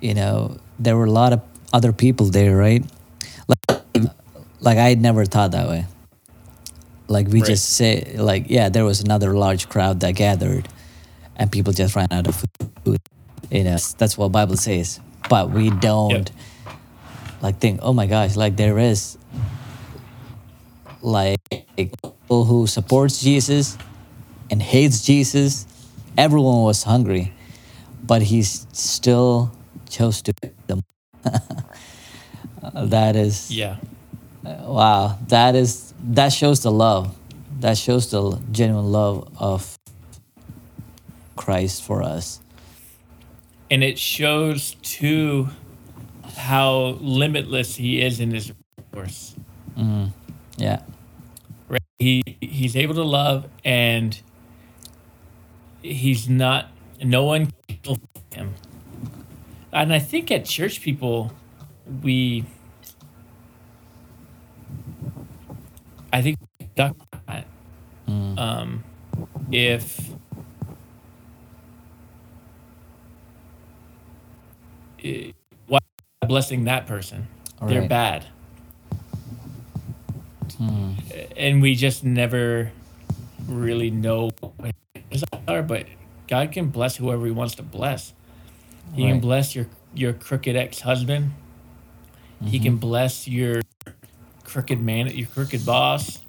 you 0.00 0.14
know, 0.14 0.58
there 0.78 0.96
were 0.96 1.04
a 1.06 1.10
lot 1.10 1.32
of 1.32 1.42
other 1.72 1.92
people 1.92 2.26
there, 2.26 2.56
right? 2.56 2.84
Like, 3.48 3.82
like 4.60 4.78
I 4.78 4.88
had 4.90 5.00
never 5.00 5.24
thought 5.24 5.52
that 5.52 5.68
way. 5.68 5.86
Like 7.08 7.28
we 7.28 7.40
Right. 7.40 7.46
just 7.46 7.70
say, 7.72 8.16
like, 8.18 8.46
yeah, 8.48 8.68
there 8.68 8.84
was 8.84 9.00
another 9.00 9.34
large 9.34 9.68
crowd 9.68 10.00
that 10.00 10.12
gathered, 10.12 10.68
and 11.36 11.50
people 11.50 11.72
just 11.72 11.96
ran 11.96 12.08
out 12.10 12.26
of 12.28 12.36
food. 12.84 12.98
You 13.50 13.64
know, 13.64 13.78
that's 13.98 14.16
what 14.18 14.30
Bible 14.32 14.56
says. 14.56 15.00
But 15.28 15.50
we 15.50 15.70
don't 15.70 16.30
like 17.40 17.58
think, 17.58 17.80
oh 17.82 17.92
my 17.92 18.06
gosh, 18.06 18.36
like 18.36 18.56
there 18.56 18.78
is 18.78 19.18
like 21.02 21.40
people 21.76 22.44
who 22.44 22.66
supports 22.66 23.20
Jesus 23.20 23.78
and 24.50 24.62
hates 24.62 25.04
Jesus. 25.04 25.66
Everyone 26.18 26.62
was 26.62 26.82
hungry, 26.82 27.32
but 28.02 28.22
he 28.22 28.42
still 28.42 29.52
chose 29.88 30.22
to 30.22 30.32
feed 30.42 30.54
them. 30.66 30.82
that 32.74 33.16
is 33.16 33.50
yeah 33.50 33.76
uh, 34.44 34.56
wow. 34.66 35.18
That 35.28 35.54
is 35.54 35.92
that 36.00 36.32
shows 36.32 36.62
the 36.62 36.72
love. 36.72 37.14
That 37.60 37.76
shows 37.76 38.10
the 38.10 38.40
genuine 38.50 38.90
love 38.90 39.28
of 39.38 39.78
Christ 41.36 41.82
for 41.82 42.02
us. 42.02 42.39
And 43.70 43.82
it 43.84 43.98
shows 43.98 44.74
too 44.82 45.48
how 46.36 46.98
limitless 47.00 47.76
he 47.76 48.00
is 48.02 48.20
in 48.20 48.30
his 48.32 48.52
resource. 48.94 49.36
Yeah. 50.56 50.82
right? 51.68 51.82
He 51.98 52.22
he's 52.40 52.76
able 52.76 52.94
to 52.94 53.04
love 53.04 53.48
and 53.64 54.20
he's 55.82 56.28
not 56.28 56.70
no 57.02 57.24
one 57.24 57.46
can 57.68 57.78
kill 57.82 57.98
him. 58.32 58.54
And 59.72 59.92
i 59.92 59.98
think 59.98 60.30
at 60.30 60.44
church 60.44 60.80
people 60.80 61.32
we 62.02 62.44
i 66.12 66.22
think 66.22 66.38
that. 66.76 66.94
um 68.36 68.84
if 69.52 70.09
why 75.66 75.78
blessing 76.26 76.64
that 76.64 76.86
person 76.86 77.26
they're 77.62 77.80
Right. 77.80 77.88
bad 77.88 78.26
hmm. 80.56 80.92
and 81.36 81.62
we 81.62 81.74
just 81.74 82.04
never 82.04 82.72
really 83.46 83.90
know 83.90 84.30
what 84.56 84.74
his 85.10 85.24
are, 85.48 85.62
but 85.62 85.86
God 86.28 86.52
can 86.52 86.68
bless 86.68 86.96
whoever 86.96 87.26
He 87.26 87.32
wants 87.32 87.56
to 87.56 87.62
bless. 87.62 88.12
He 88.94 89.06
can 89.06 89.20
bless 89.20 89.54
your 89.54 89.66
your 89.94 90.12
crooked 90.12 90.56
ex 90.56 90.80
husband. 90.80 91.32
He 92.44 92.58
can 92.58 92.72
mm-hmm. 92.72 92.80
bless 92.80 93.28
your 93.28 93.60
crooked 94.44 94.80
man, 94.80 95.08
your 95.08 95.26
crooked 95.26 95.66
boss, 95.66 96.20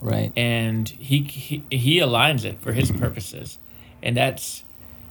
Right. 0.00 0.32
and 0.36 0.88
he 0.88 1.22
he, 1.22 1.64
he 1.70 1.98
aligns 1.98 2.44
it 2.44 2.60
for 2.60 2.72
His 2.72 2.90
purposes, 2.90 3.58
and 4.02 4.16
that's 4.16 4.64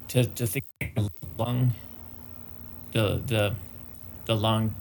to 0.09 0.25
to 0.25 0.45
think 0.47 0.65
long 1.37 1.73
the 2.93 3.21
the 3.25 3.55
the 4.25 4.35
long 4.35 4.75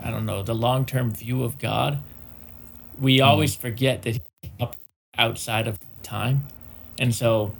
I 0.00 0.10
don't 0.10 0.26
know 0.26 0.42
the 0.42 0.54
long 0.54 0.86
term 0.86 1.10
view 1.10 1.42
of 1.44 1.58
God. 1.58 1.98
We 3.00 3.20
always 3.20 3.56
forget 3.56 4.02
that 4.02 4.10
He's 4.42 4.50
up 4.60 4.76
outside 5.18 5.66
of 5.66 5.78
time, 6.02 6.46
and 6.98 7.14
so 7.14 7.54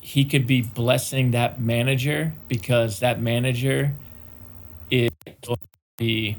he 0.00 0.24
could 0.24 0.46
be 0.46 0.62
blessing 0.62 1.32
that 1.32 1.60
manager 1.60 2.32
because 2.46 3.00
that 3.00 3.20
manager 3.20 3.92
is 4.88 5.10
the 5.98 6.36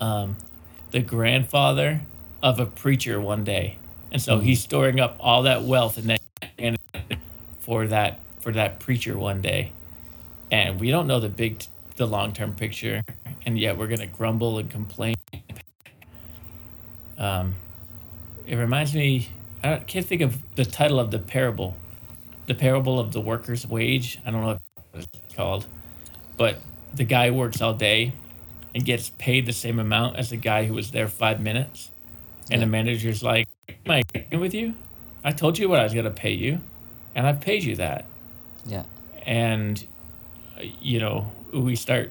um, 0.00 0.36
the 0.92 1.00
grandfather 1.00 2.02
of 2.42 2.60
a 2.60 2.66
preacher 2.66 3.20
one 3.20 3.42
day, 3.44 3.78
and 4.12 4.22
so 4.22 4.38
he's 4.38 4.60
storing 4.60 5.00
up 5.00 5.16
all 5.18 5.42
that 5.42 5.62
wealth 5.64 5.98
and 5.98 6.18
then 6.56 6.76
for 7.58 7.86
that 7.88 8.20
for 8.40 8.52
that 8.52 8.78
preacher 8.78 9.18
one 9.18 9.40
day, 9.40 9.72
and 10.50 10.80
we 10.80 10.90
don't 10.90 11.06
know 11.06 11.20
the 11.20 11.28
big 11.28 11.64
the 11.96 12.06
long 12.06 12.32
term 12.32 12.54
picture, 12.54 13.02
and 13.44 13.58
yet 13.58 13.76
we're 13.76 13.86
gonna 13.86 14.06
grumble 14.06 14.58
and 14.58 14.70
complain. 14.70 15.14
Um, 17.18 17.54
it 18.46 18.56
reminds 18.56 18.94
me. 18.94 19.28
I 19.62 19.76
can't 19.76 20.06
think 20.06 20.22
of 20.22 20.42
the 20.56 20.64
title 20.64 20.98
of 20.98 21.10
the 21.10 21.18
parable, 21.18 21.76
the 22.46 22.54
parable 22.54 22.98
of 22.98 23.12
the 23.12 23.20
worker's 23.20 23.66
wage. 23.66 24.18
I 24.24 24.30
don't 24.30 24.40
know 24.40 24.58
what 24.92 25.04
it's 25.04 25.34
called, 25.34 25.66
but 26.38 26.56
the 26.94 27.04
guy 27.04 27.30
works 27.30 27.60
all 27.60 27.74
day 27.74 28.14
and 28.74 28.84
gets 28.84 29.10
paid 29.10 29.44
the 29.44 29.52
same 29.52 29.78
amount 29.78 30.16
as 30.16 30.30
the 30.30 30.36
guy 30.38 30.64
who 30.64 30.72
was 30.74 30.92
there 30.92 31.08
five 31.08 31.40
minutes, 31.40 31.90
and 32.50 32.62
the 32.62 32.66
manager's 32.66 33.22
like, 33.22 33.46
"Am 33.68 33.92
I 33.92 34.02
agreeing 34.14 34.40
with 34.40 34.54
you? 34.54 34.74
I 35.22 35.32
told 35.32 35.58
you 35.58 35.68
what 35.68 35.78
I 35.78 35.84
was 35.84 35.92
gonna 35.92 36.10
pay 36.10 36.32
you, 36.32 36.60
and 37.14 37.26
I've 37.26 37.40
paid 37.40 37.62
you 37.64 37.76
that." 37.76 38.06
Yeah. 38.66 38.84
and 39.26 39.86
you 40.80 40.98
know 41.00 41.30
we 41.52 41.76
start 41.76 42.10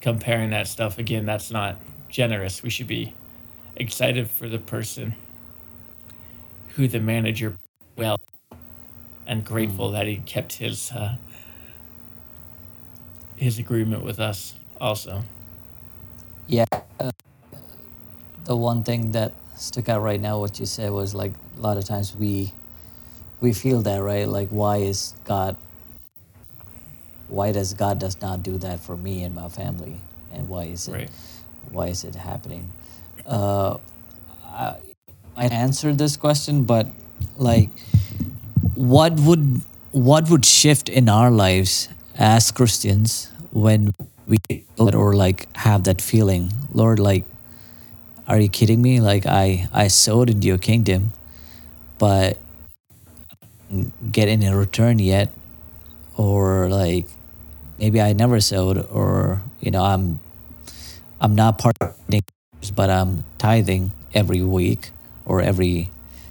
comparing 0.00 0.50
that 0.50 0.66
stuff 0.66 0.98
again 0.98 1.26
that's 1.26 1.50
not 1.50 1.78
generous 2.08 2.62
we 2.62 2.70
should 2.70 2.86
be 2.86 3.14
excited 3.76 4.28
for 4.28 4.48
the 4.48 4.58
person 4.58 5.14
who 6.74 6.88
the 6.88 7.00
manager 7.00 7.56
well 7.96 8.16
and 9.26 9.44
grateful 9.44 9.90
that 9.90 10.06
he 10.06 10.16
kept 10.16 10.54
his 10.54 10.90
uh, 10.92 11.16
his 13.36 13.58
agreement 13.58 14.04
with 14.04 14.18
us 14.18 14.54
also 14.80 15.22
Yeah. 16.46 16.64
Uh, 16.98 17.12
the 18.44 18.56
one 18.56 18.82
thing 18.82 19.12
that 19.12 19.34
stuck 19.56 19.88
out 19.88 20.02
right 20.02 20.20
now, 20.20 20.40
what 20.40 20.58
you 20.58 20.66
said 20.66 20.90
was 20.90 21.14
like 21.14 21.32
a 21.56 21.60
lot 21.60 21.76
of 21.76 21.84
times 21.84 22.16
we 22.16 22.52
we 23.40 23.52
feel 23.52 23.82
that 23.82 23.98
right. 23.98 24.26
Like, 24.28 24.48
why 24.48 24.78
is 24.78 25.14
God? 25.24 25.56
Why 27.30 27.52
does 27.52 27.74
God 27.74 27.98
does 27.98 28.20
not 28.20 28.42
do 28.42 28.58
that 28.58 28.80
for 28.80 28.96
me 28.96 29.22
and 29.22 29.34
my 29.34 29.48
family? 29.48 30.00
And 30.32 30.48
why 30.48 30.64
is 30.64 30.88
it? 30.88 30.92
Right. 30.92 31.10
Why 31.70 31.86
is 31.88 32.04
it 32.04 32.16
happening? 32.16 32.72
Uh, 33.24 33.78
I, 34.44 34.76
I 35.36 35.46
answered 35.46 35.98
this 35.98 36.16
question, 36.16 36.64
but 36.64 36.88
like, 37.38 37.70
what 38.74 39.20
would 39.20 39.62
what 39.92 40.28
would 40.28 40.44
shift 40.44 40.88
in 40.88 41.08
our 41.08 41.30
lives 41.30 41.88
as 42.16 42.50
Christians 42.50 43.30
when 43.52 43.94
we 44.26 44.38
or 44.78 45.14
like 45.14 45.54
have 45.56 45.84
that 45.84 46.00
feeling, 46.00 46.52
Lord, 46.72 46.98
like, 46.98 47.24
are 48.26 48.38
you 48.38 48.48
kidding 48.48 48.82
me? 48.82 49.00
Like, 49.00 49.26
I 49.26 49.68
I 49.72 49.88
sowed 49.88 50.30
into 50.30 50.46
your 50.46 50.58
kingdom, 50.58 51.12
but 51.98 52.38
get 54.10 54.28
any 54.28 54.48
return 54.48 54.98
yet, 54.98 55.30
or 56.16 56.68
like 56.68 57.06
maybe 57.80 58.00
I 58.00 58.12
never 58.12 58.40
sowed, 58.40 58.86
or 58.92 59.42
you 59.60 59.70
know 59.70 59.82
I'm 59.82 60.20
I'm 61.20 61.34
not 61.34 61.58
part 61.58 61.76
of 61.80 61.96
it, 62.08 62.30
but 62.74 62.90
I'm 62.90 63.24
tithing 63.38 63.92
every 64.14 64.42
week 64.42 64.90
or 65.24 65.40
every 65.40 65.90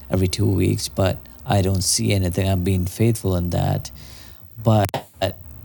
every 0.09 0.27
two 0.27 0.45
weeks, 0.45 0.87
but 0.87 1.17
I 1.45 1.61
don't 1.61 1.81
see 1.83 2.13
anything. 2.13 2.47
I'm 2.47 2.63
being 2.63 2.85
faithful 2.85 3.35
in 3.35 3.49
that, 3.49 3.91
but 4.63 4.87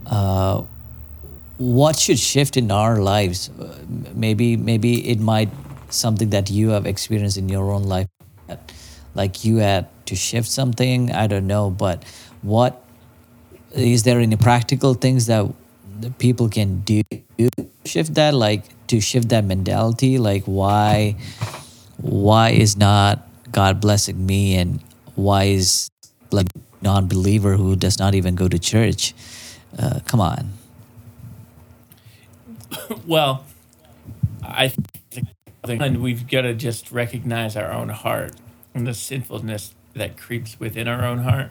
uh, 0.07 0.65
what 1.59 1.97
should 1.99 2.19
shift 2.19 2.57
in 2.57 2.71
our 2.71 3.01
lives? 3.01 3.51
Maybe 4.15 4.57
maybe 4.57 5.09
it 5.09 5.21
might 5.21 5.51
something 5.91 6.31
that 6.31 6.51
you 6.51 6.71
have 6.71 6.87
experienced 6.87 7.37
in 7.37 7.49
your 7.49 7.71
own 7.71 7.85
life, 7.85 8.09
like 9.15 9.45
you 9.45 9.59
had 9.59 9.87
to 10.07 10.17
shift 10.17 10.49
something. 10.49 11.13
I 11.13 11.27
don't 11.27 11.47
know, 11.47 11.71
but 11.71 12.03
what 12.43 12.83
is 13.73 14.03
there 14.03 14.21
any 14.21 14.37
practical 14.37 14.95
things 14.95 15.27
that 15.27 15.47
the 16.01 16.11
people 16.11 16.49
can 16.49 16.81
do 16.81 17.03
shift 17.85 18.15
that 18.15 18.35
like 18.35 18.65
to 18.87 19.01
shift 19.01 19.29
that 19.29 19.45
mentality 19.45 20.19
like 20.19 20.45
why 20.45 21.17
why 21.99 22.51
is 22.51 22.77
not 22.77 23.29
god 23.53 23.81
blessing 23.81 24.27
me 24.27 24.57
and 24.57 24.81
why 25.15 25.45
is 25.45 25.89
like 26.31 26.47
non-believer 26.83 27.57
who 27.57 27.77
does 27.77 27.99
not 27.99 28.15
even 28.15 28.35
go 28.35 28.47
to 28.49 28.59
church? 28.59 29.15
Uh, 29.79 30.01
come 30.07 30.21
on. 30.21 30.53
Well 33.07 33.45
i 34.47 34.69
think 34.69 35.29
and 35.67 36.03
we've 36.03 36.29
got 36.29 36.43
to 36.43 36.53
just 36.53 36.93
recognize 36.93 37.57
our 37.57 37.73
own 37.73 37.89
heart 37.89 38.35
and 38.75 38.87
the 38.87 38.93
sinfulness 38.93 39.75
that 39.95 40.19
creeps 40.19 40.61
within 40.61 40.87
our 40.87 41.05
own 41.05 41.19
heart 41.19 41.51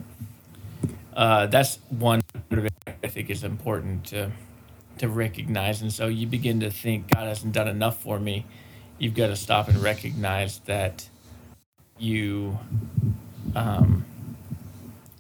uh, 1.16 1.48
that's 1.48 1.80
one 1.90 2.22
I 2.52 3.08
think 3.08 3.30
is 3.30 3.44
important 3.44 4.06
to 4.08 4.32
to 5.00 5.08
recognize. 5.08 5.82
And 5.82 5.92
so 5.92 6.08
you 6.08 6.28
begin 6.28 6.60
to 6.60 6.70
think 6.70 7.12
God 7.14 7.28
hasn't 7.28 7.54
done 7.54 7.68
enough 7.68 8.02
for 8.02 8.20
me. 8.20 8.46
You've 9.00 9.16
got 9.16 9.28
to 9.28 9.36
stop 9.36 9.68
and 9.68 9.78
recognize 9.82 10.60
that 10.60 11.10
you 11.98 12.60
um, 13.56 14.06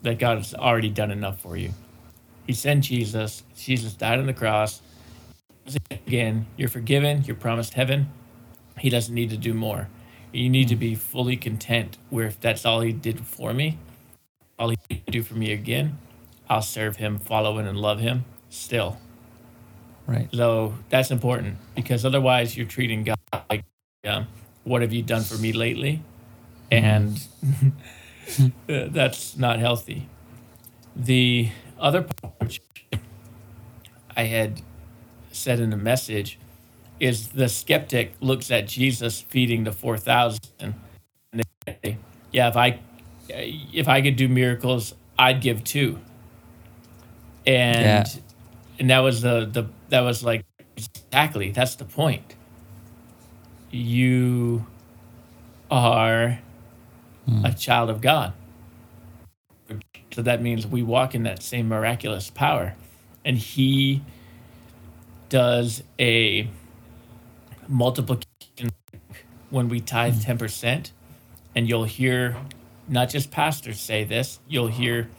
that 0.04 0.20
God 0.20 0.38
has 0.38 0.54
already 0.54 0.90
done 0.90 1.12
enough 1.12 1.42
for 1.42 1.58
you. 1.58 1.72
He 2.46 2.54
sent 2.54 2.84
Jesus. 2.84 3.44
Jesus 3.58 3.94
died 3.94 4.20
on 4.20 4.28
the 4.28 4.34
cross. 4.34 4.82
Again, 5.90 6.46
you're 6.58 6.70
forgiven. 6.70 7.24
You're 7.24 7.36
promised 7.36 7.74
heaven. 7.74 8.10
He 8.78 8.90
doesn't 8.90 9.14
need 9.14 9.30
to 9.30 9.38
do 9.38 9.54
more. 9.54 9.88
You 10.32 10.50
need 10.50 10.68
to 10.70 10.76
be 10.76 10.96
fully 10.96 11.38
content 11.38 11.98
where 12.10 12.26
if 12.26 12.40
that's 12.40 12.66
all 12.66 12.82
he 12.82 12.92
did 12.92 13.26
for 13.26 13.54
me, 13.54 13.78
do 15.08 15.24
for 15.24 15.36
me 15.36 15.52
again, 15.52 15.98
I'll 16.50 16.62
serve 16.62 16.98
him, 16.98 17.20
follow 17.20 17.58
him, 17.60 17.68
and 17.68 17.78
love 17.78 18.00
him 18.00 18.26
still. 18.50 18.98
right 20.08 20.30
So 20.34 20.76
that's 20.90 21.12
important 21.12 21.58
because 21.76 22.06
otherwise 22.06 22.56
you're 22.58 22.68
treating 22.68 23.04
God 23.04 23.18
like, 23.50 23.64
um, 24.06 24.28
what 24.64 24.82
have 24.82 24.94
you 24.94 25.02
done 25.02 25.24
for 25.24 25.36
me 25.36 25.54
lately? 25.54 26.02
And 26.72 27.22
that's 28.68 29.38
not 29.38 29.60
healthy. 29.60 30.08
The 30.96 31.50
other 31.80 32.04
part, 32.04 32.34
which 32.40 32.62
I 34.16 34.24
had 34.24 34.62
said 35.32 35.60
in 35.60 35.70
the 35.70 35.78
message, 35.78 36.40
is 37.00 37.30
the 37.30 37.50
skeptic 37.50 38.14
looks 38.22 38.52
at 38.52 38.68
Jesus 38.68 39.22
feeding 39.22 39.64
the 39.64 39.72
4,000 39.72 40.40
and 40.62 40.74
they 41.66 41.78
say, 41.84 41.98
yeah, 42.32 42.48
if 42.48 42.56
I, 42.56 42.80
Uh, 43.30 43.36
if 43.74 43.88
I 43.88 44.02
could 44.02 44.16
do 44.16 44.28
miracles, 44.28 44.94
I'd 45.18 45.42
give 45.42 45.64
two. 45.64 46.00
And 47.46 48.08
Yeah. 48.08 48.22
and 48.80 48.90
that 48.90 49.00
was 49.00 49.22
the 49.22 49.46
the 49.46 49.68
that 49.90 50.02
was 50.02 50.24
like 50.24 50.46
exactly 50.76 51.52
that's 51.52 51.76
the 51.76 51.86
point. 51.86 52.36
You 53.72 54.66
are 55.72 56.40
hmm. 57.26 57.46
a 57.46 57.54
child 57.54 57.90
of 57.90 58.02
god. 58.02 58.34
So 60.14 60.22
that 60.22 60.42
means 60.44 60.68
we 60.68 60.84
walk 60.84 61.16
in 61.16 61.24
that 61.24 61.42
same 61.42 61.68
miraculous 61.68 62.30
power. 62.30 62.76
And 63.26 63.38
he 63.38 64.04
does 65.30 65.82
a 66.00 66.48
multiplication 67.68 68.72
when 69.50 69.70
we 69.70 69.80
tithe 69.80 70.24
hmm. 70.24 70.32
10% 70.32 70.92
and 71.56 71.68
you'll 71.68 71.86
hear 71.86 72.36
not 72.88 73.10
just 73.10 73.32
pastors 73.32 73.80
say 73.80 74.04
this 74.04 74.40
you'll 74.48 74.68
hear 74.68 75.10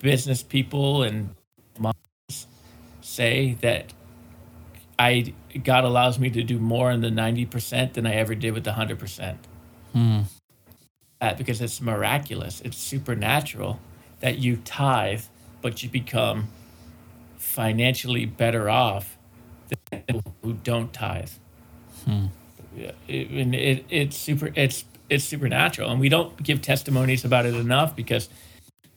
business 0.00 0.42
people 0.42 1.02
and 1.02 1.34
moms 1.78 2.46
say 3.00 3.56
that 3.60 3.92
I 4.98 5.32
God 5.62 5.84
allows 5.84 6.18
me 6.18 6.30
to 6.30 6.42
do 6.42 6.58
more 6.58 6.90
in 6.90 7.00
the 7.00 7.08
90% 7.08 7.92
than 7.92 8.06
I 8.06 8.14
ever 8.14 8.34
did 8.34 8.52
with 8.52 8.64
the 8.64 8.72
100%. 8.72 9.36
Hmm. 9.92 10.20
That 11.20 11.38
because 11.38 11.60
it's 11.60 11.80
miraculous, 11.80 12.60
it's 12.64 12.76
supernatural 12.76 13.80
that 14.20 14.38
you 14.38 14.56
tithe, 14.56 15.22
but 15.62 15.82
you 15.82 15.88
become 15.88 16.48
financially 17.36 18.26
better 18.26 18.68
off 18.68 19.16
than 19.90 20.02
people 20.06 20.34
who 20.42 20.52
don't 20.54 20.92
tithe. 20.92 21.30
Hmm. 22.04 22.26
Yeah, 22.76 22.92
it, 23.06 23.30
and 23.30 23.54
it, 23.54 23.84
it's 23.88 24.16
super 24.16 24.50
it's 24.54 24.84
it's 25.08 25.24
supernatural 25.24 25.90
and 25.90 26.00
we 26.00 26.08
don't 26.08 26.40
give 26.42 26.60
testimonies 26.62 27.24
about 27.24 27.46
it 27.46 27.54
enough 27.54 27.96
because 27.96 28.28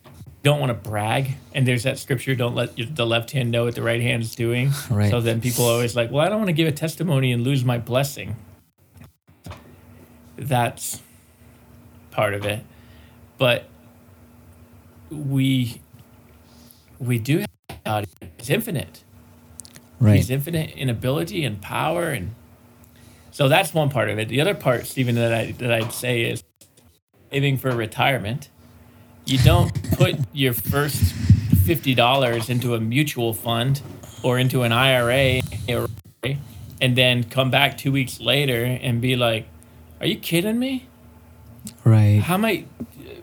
we 0.06 0.12
don't 0.44 0.60
want 0.60 0.70
to 0.70 0.90
brag 0.90 1.36
and 1.54 1.68
there's 1.68 1.84
that 1.84 1.98
scripture 1.98 2.36
don't 2.36 2.56
let 2.56 2.78
your, 2.78 2.88
the 2.88 3.06
left 3.06 3.32
hand 3.32 3.52
know 3.52 3.66
what 3.66 3.76
the 3.76 3.82
right 3.82 4.02
hand 4.02 4.24
is 4.24 4.36
doing 4.36 4.72
Right. 4.90 5.10
so 5.10 5.22
then 5.22 5.42
people 5.42 5.66
are 5.66 5.74
always 5.74 5.96
like 5.96 6.12
well 6.12 6.26
i 6.26 6.30
don't 6.30 6.40
want 6.40 6.50
to 6.50 6.54
give 6.54 6.68
a 6.68 6.72
testimony 6.72 7.32
and 7.32 7.44
lose 7.44 7.64
my 7.64 7.78
blessing 7.78 8.36
that's 10.38 11.02
part 12.12 12.34
of 12.34 12.46
it 12.46 12.64
but 13.38 13.66
we 15.10 15.82
we 17.00 17.18
do 17.20 17.40
have 17.40 17.48
God. 17.84 18.08
He's 18.38 18.50
infinite. 18.50 19.04
Right. 20.00 20.16
He's 20.16 20.30
infinite 20.30 20.72
in 20.76 20.90
ability 20.90 21.44
and 21.44 21.62
power, 21.62 22.10
and 22.10 22.36
so 23.32 23.48
that's 23.48 23.74
one 23.74 23.90
part 23.90 24.10
of 24.10 24.20
it. 24.20 24.28
The 24.28 24.42
other 24.42 24.54
part, 24.54 24.86
Stephen, 24.86 25.16
that 25.16 25.34
I 25.34 25.52
that 25.54 25.72
I'd 25.72 25.94
say 25.94 26.24
is 26.24 26.44
saving 27.32 27.58
for 27.58 27.72
retirement. 27.72 28.50
You 29.26 29.38
don't 29.40 29.72
put 29.94 30.16
your 30.34 30.54
first 30.54 31.14
fifty 31.66 31.96
dollars 31.96 32.50
into 32.50 32.76
a 32.76 32.80
mutual 32.80 33.34
fund 33.34 33.82
or 34.24 34.38
into 34.38 34.64
an 34.64 34.72
IRA, 34.72 35.42
and 36.82 36.96
then 36.96 37.24
come 37.24 37.50
back 37.50 37.78
two 37.78 37.92
weeks 37.92 38.20
later 38.20 38.64
and 38.64 39.02
be 39.02 39.16
like, 39.16 39.48
"Are 40.00 40.06
you 40.06 40.18
kidding 40.18 40.60
me? 40.60 40.88
Right. 41.86 42.22
How 42.22 42.34
am 42.36 42.46
I 42.46 42.66
uh, 42.80 43.14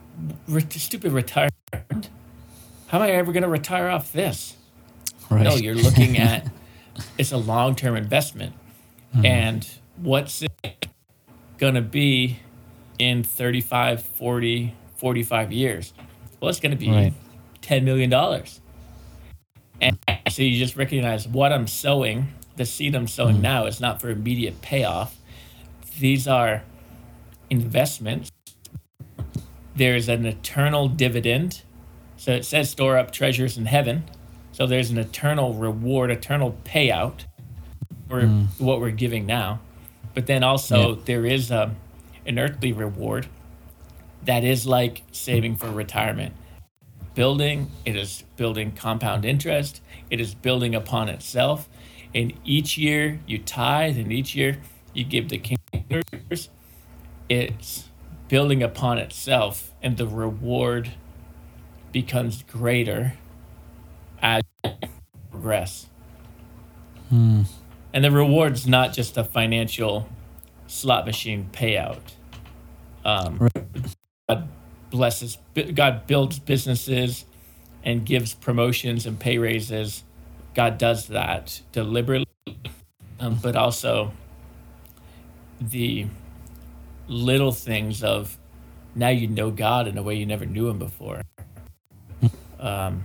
re- 0.48 0.64
stupid 0.70 1.12
retirement? 1.12 2.08
How 2.86 2.98
am 2.98 3.02
I 3.02 3.10
ever 3.10 3.32
going 3.32 3.42
to 3.42 3.48
retire 3.48 3.88
off 3.88 4.12
this?" 4.12 4.56
Right. 5.30 5.42
No, 5.42 5.56
you're 5.56 5.74
looking 5.74 6.16
at 6.18 6.48
it's 7.18 7.32
a 7.32 7.36
long 7.36 7.74
term 7.74 7.96
investment. 7.96 8.54
Hmm. 9.12 9.26
And 9.26 9.68
what's 10.00 10.42
it 10.42 10.86
going 11.58 11.74
to 11.74 11.82
be 11.82 12.38
in 12.98 13.22
35, 13.22 14.02
40, 14.02 14.74
45 14.96 15.52
years? 15.52 15.92
Well, 16.40 16.48
it's 16.48 16.60
going 16.60 16.70
to 16.72 16.76
be 16.76 16.90
Right. 16.90 17.14
$10 17.62 17.82
million. 17.84 18.12
And 19.80 19.98
so 20.28 20.42
you 20.42 20.58
just 20.58 20.76
recognize 20.76 21.28
what 21.28 21.52
I'm 21.52 21.66
sowing, 21.66 22.28
the 22.56 22.64
seed 22.64 22.94
I'm 22.94 23.06
sowing 23.06 23.36
mm. 23.36 23.42
now 23.42 23.66
is 23.66 23.80
not 23.80 24.00
for 24.00 24.10
immediate 24.10 24.62
payoff. 24.62 25.16
These 25.98 26.26
are 26.26 26.62
investments. 27.50 28.30
There's 29.76 30.08
an 30.08 30.26
eternal 30.26 30.88
dividend. 30.88 31.62
So 32.16 32.32
it 32.32 32.44
says 32.44 32.70
store 32.70 32.96
up 32.96 33.12
treasures 33.12 33.56
in 33.58 33.66
heaven. 33.66 34.04
So 34.52 34.66
there's 34.66 34.90
an 34.90 34.98
eternal 34.98 35.54
reward, 35.54 36.10
eternal 36.10 36.58
payout 36.64 37.24
for 38.08 38.22
mm. 38.22 38.46
what 38.58 38.80
we're 38.80 38.90
giving 38.90 39.26
now. 39.26 39.60
But 40.18 40.26
then 40.26 40.42
also 40.42 40.96
Yeah. 40.96 41.02
there 41.04 41.26
is 41.26 41.52
a, 41.52 41.76
an 42.26 42.40
earthly 42.40 42.72
reward 42.72 43.28
that 44.24 44.42
is 44.42 44.66
like 44.66 45.02
saving 45.12 45.54
for 45.54 45.70
retirement. 45.70 46.34
Building, 47.14 47.70
it 47.84 47.94
is 47.94 48.24
building 48.36 48.72
compound 48.72 49.24
interest, 49.24 49.80
it 50.10 50.18
is 50.18 50.34
building 50.34 50.74
upon 50.74 51.08
itself. 51.08 51.68
And 52.12 52.32
each 52.44 52.76
year 52.76 53.20
you 53.28 53.38
tithe, 53.38 53.96
and 53.96 54.12
each 54.12 54.34
year 54.34 54.58
you 54.92 55.04
give 55.04 55.28
the 55.28 55.38
kingdoms. 55.38 56.48
It's 57.28 57.88
building 58.26 58.60
upon 58.60 58.98
itself, 58.98 59.72
and 59.84 59.96
the 59.96 60.08
reward 60.08 60.94
becomes 61.92 62.42
greater 62.42 63.12
as 64.20 64.42
you 64.64 64.72
progress. 65.30 65.86
Hmm. 67.08 67.42
And 67.92 68.04
the 68.04 68.10
reward's 68.10 68.66
not 68.66 68.92
just 68.92 69.16
a 69.16 69.24
financial 69.24 70.08
slot 70.66 71.06
machine 71.06 71.48
payout. 71.52 72.00
Um, 73.04 73.48
God 74.28 74.48
blesses, 74.90 75.38
God 75.74 76.06
builds 76.06 76.38
businesses 76.38 77.24
and 77.82 78.04
gives 78.04 78.34
promotions 78.34 79.06
and 79.06 79.18
pay 79.18 79.38
raises. 79.38 80.04
God 80.54 80.78
does 80.78 81.08
that 81.08 81.62
deliberately, 81.72 82.26
um, 83.20 83.38
but 83.42 83.56
also 83.56 84.12
the 85.60 86.06
little 87.06 87.52
things 87.52 88.02
of 88.02 88.36
now 88.94 89.08
you 89.08 89.26
know 89.26 89.50
God 89.50 89.88
in 89.88 89.96
a 89.96 90.02
way 90.02 90.14
you 90.14 90.26
never 90.26 90.44
knew 90.44 90.68
Him 90.68 90.78
before. 90.78 91.22
Um, 92.58 93.04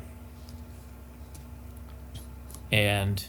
and 2.71 3.23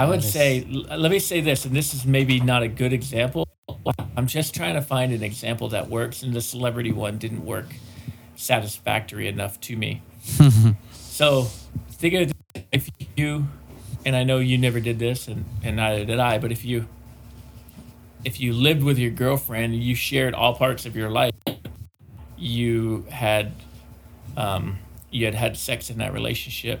I 0.00 0.06
would 0.06 0.24
say, 0.24 0.66
l- 0.72 0.98
let 0.98 1.10
me 1.10 1.18
say 1.18 1.42
this, 1.42 1.66
and 1.66 1.76
this 1.76 1.92
is 1.92 2.06
maybe 2.06 2.40
not 2.40 2.62
a 2.62 2.68
good 2.68 2.94
example. 2.94 3.46
I'm 4.16 4.26
just 4.26 4.54
trying 4.54 4.72
to 4.72 4.80
find 4.80 5.12
an 5.12 5.22
example 5.22 5.68
that 5.68 5.90
works, 5.90 6.22
and 6.22 6.32
the 6.32 6.40
celebrity 6.40 6.90
one 6.90 7.18
didn't 7.18 7.44
work 7.44 7.66
satisfactory 8.34 9.28
enough 9.28 9.60
to 9.60 9.76
me. 9.76 10.00
so 10.92 11.48
think 11.90 12.14
of 12.14 12.32
if 12.72 12.88
you, 13.14 13.48
and 14.06 14.16
I 14.16 14.24
know 14.24 14.38
you 14.38 14.56
never 14.56 14.80
did 14.80 14.98
this, 14.98 15.28
and, 15.28 15.44
and 15.62 15.76
neither 15.76 16.06
did 16.06 16.18
I, 16.18 16.38
but 16.38 16.50
if 16.50 16.64
you, 16.64 16.88
if 18.24 18.40
you 18.40 18.54
lived 18.54 18.82
with 18.82 18.98
your 18.98 19.10
girlfriend, 19.10 19.74
you 19.74 19.94
shared 19.94 20.32
all 20.32 20.54
parts 20.54 20.86
of 20.86 20.96
your 20.96 21.10
life, 21.10 21.34
you 22.38 23.04
had, 23.10 23.52
um, 24.38 24.78
you 25.10 25.26
had 25.26 25.34
had 25.34 25.58
sex 25.58 25.90
in 25.90 25.98
that 25.98 26.14
relationship. 26.14 26.80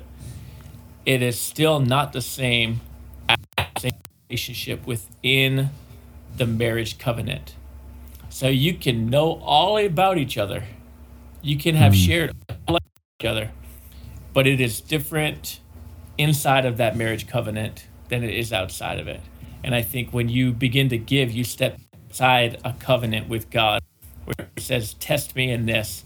It 1.04 1.20
is 1.20 1.38
still 1.38 1.80
not 1.80 2.14
the 2.14 2.22
same 2.22 2.80
relationship 4.28 4.86
within 4.86 5.70
the 6.36 6.46
marriage 6.46 6.98
covenant. 6.98 7.54
So 8.28 8.48
you 8.48 8.74
can 8.74 9.10
know 9.10 9.40
all 9.42 9.76
about 9.76 10.18
each 10.18 10.38
other. 10.38 10.64
You 11.42 11.56
can 11.56 11.74
have 11.74 11.92
hmm. 11.92 11.98
shared 11.98 12.36
all 12.68 12.76
about 12.76 12.90
each 13.20 13.26
other, 13.26 13.50
but 14.32 14.46
it 14.46 14.60
is 14.60 14.80
different 14.80 15.60
inside 16.16 16.64
of 16.64 16.76
that 16.76 16.96
marriage 16.96 17.26
covenant 17.26 17.86
than 18.08 18.22
it 18.22 18.34
is 18.34 18.52
outside 18.52 18.98
of 18.98 19.08
it. 19.08 19.20
And 19.64 19.74
I 19.74 19.82
think 19.82 20.12
when 20.12 20.28
you 20.28 20.52
begin 20.52 20.88
to 20.90 20.98
give, 20.98 21.32
you 21.32 21.44
step 21.44 21.78
outside 22.08 22.60
a 22.64 22.72
covenant 22.74 23.28
with 23.28 23.50
God 23.50 23.82
where 24.24 24.48
it 24.56 24.62
says, 24.62 24.94
Test 24.94 25.34
me 25.34 25.50
in 25.50 25.66
this. 25.66 26.04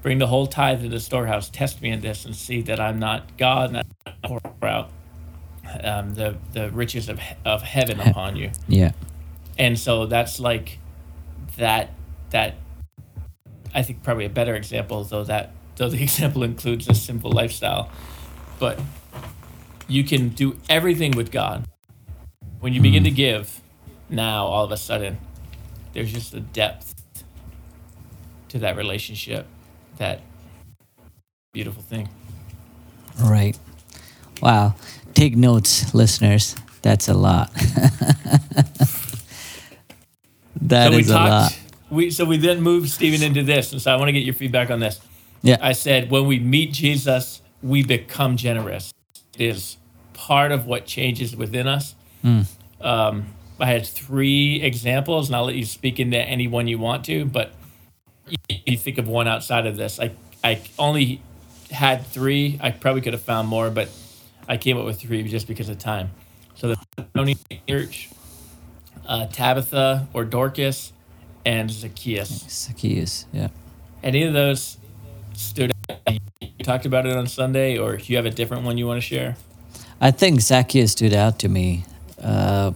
Bring 0.00 0.18
the 0.18 0.26
whole 0.26 0.46
tithe 0.46 0.82
to 0.82 0.88
the 0.88 0.98
storehouse. 0.98 1.48
Test 1.48 1.80
me 1.80 1.90
in 1.90 2.00
this 2.00 2.24
and 2.24 2.34
see 2.34 2.60
that 2.62 2.80
I'm 2.80 2.98
not 2.98 3.36
God 3.36 3.74
and 3.74 3.84
I 4.06 4.14
pour 4.24 4.40
out 4.62 4.90
um, 5.82 6.14
the, 6.14 6.36
the 6.52 6.70
riches 6.70 7.08
of, 7.08 7.20
of 7.44 7.62
heaven 7.62 8.00
upon 8.00 8.36
you. 8.36 8.50
Yeah. 8.68 8.92
and 9.58 9.78
so 9.78 10.06
that's 10.06 10.40
like 10.40 10.78
that 11.58 11.90
that 12.30 12.54
i 13.74 13.82
think 13.82 14.02
probably 14.02 14.24
a 14.24 14.30
better 14.30 14.54
example 14.54 15.04
though 15.04 15.22
that 15.24 15.52
though 15.76 15.88
the 15.88 16.02
example 16.08 16.42
includes 16.42 16.88
a 16.88 16.94
simple 16.94 17.30
lifestyle. 17.30 17.90
But 18.58 18.80
you 19.88 20.04
can 20.04 20.28
do 20.28 20.56
everything 20.68 21.12
with 21.12 21.30
god. 21.32 21.66
When 22.60 22.72
you 22.72 22.80
begin 22.80 23.02
to 23.04 23.10
give 23.10 23.60
now 24.08 24.46
all 24.46 24.64
of 24.64 24.70
a 24.70 24.76
sudden 24.76 25.18
there's 25.92 26.12
just 26.12 26.32
a 26.34 26.40
depth 26.40 27.24
to 28.50 28.58
that 28.60 28.76
relationship 28.76 29.46
that 29.98 30.20
beautiful 31.52 31.82
thing. 31.82 32.08
Right. 33.20 33.58
Wow. 34.42 34.74
Take 35.14 35.36
notes, 35.36 35.94
listeners. 35.94 36.56
That's 36.82 37.08
a 37.08 37.14
lot. 37.14 37.50
That 40.60 40.92
so 40.92 40.96
we 40.96 41.04
a 41.04 41.06
lot. 41.08 41.58
we 41.90 42.10
so 42.10 42.24
we 42.24 42.36
then 42.36 42.60
moved 42.60 42.88
stephen 42.90 43.22
into 43.22 43.42
this 43.42 43.72
and 43.72 43.82
so 43.82 43.90
i 43.92 43.96
want 43.96 44.08
to 44.08 44.12
get 44.12 44.22
your 44.22 44.34
feedback 44.34 44.70
on 44.70 44.78
this 44.80 45.00
Yeah. 45.42 45.56
I 45.60 45.72
said, 45.72 46.08
when 46.10 46.26
we 46.26 46.38
meet 46.38 46.72
Jesus, 46.72 47.42
we 47.62 47.82
become 47.82 48.36
generous. 48.36 48.92
It 49.36 49.44
is 49.46 49.76
part 50.12 50.52
of 50.52 50.66
what 50.66 50.86
changes 50.86 51.34
within 51.34 51.66
us. 51.66 51.96
Um, 52.80 53.26
I 53.58 53.66
had 53.66 53.84
three 53.84 54.62
examples, 54.62 55.28
and 55.28 55.34
I'll 55.34 55.46
let 55.46 55.56
you 55.56 55.64
speak 55.64 55.98
into 55.98 56.16
any 56.18 56.46
one 56.46 56.68
you 56.68 56.78
want 56.78 57.04
to, 57.06 57.24
but 57.24 57.50
you 58.48 58.76
think 58.76 58.98
of 58.98 59.08
one 59.08 59.26
outside 59.26 59.66
of 59.66 59.76
this. 59.76 59.98
I, 59.98 60.12
I 60.44 60.60
only 60.78 61.22
had 61.72 62.06
three. 62.06 62.58
I 62.62 62.70
probably 62.70 63.00
could 63.00 63.12
have 63.14 63.22
found 63.22 63.48
more, 63.48 63.68
but 63.70 63.88
I 64.48 64.56
came 64.56 64.76
up 64.78 64.84
with 64.84 65.00
three 65.00 65.22
just 65.24 65.46
because 65.46 65.68
of 65.68 65.78
time. 65.78 66.10
So 66.54 66.68
the 66.68 66.76
Thessalonian 66.96 67.38
Church, 67.68 68.10
uh, 69.06 69.26
Tabitha 69.26 70.08
or 70.12 70.24
Dorcas, 70.24 70.92
and 71.44 71.70
Zacchaeus. 71.70 72.28
Zacchaeus. 72.48 73.26
Yeah. 73.32 73.48
Any 74.02 74.24
of 74.24 74.32
those 74.32 74.78
stood 75.34 75.72
out? 75.88 76.00
You 76.40 76.64
talked 76.64 76.86
about 76.86 77.06
it 77.06 77.16
on 77.16 77.26
Sunday, 77.26 77.78
or 77.78 77.94
if 77.94 78.10
you 78.10 78.16
have 78.16 78.26
a 78.26 78.30
different 78.30 78.64
one 78.64 78.78
you 78.78 78.86
want 78.86 78.98
to 78.98 79.06
share? 79.06 79.36
I 80.00 80.10
think 80.10 80.40
Zacchaeus 80.40 80.92
stood 80.92 81.14
out 81.14 81.38
to 81.40 81.48
me. 81.48 81.84
Uh, 82.20 82.72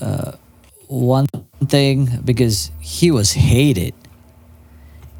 uh, 0.00 0.32
one 0.88 1.26
thing 1.66 2.20
because 2.24 2.70
he 2.80 3.10
was 3.10 3.32
hated. 3.32 3.94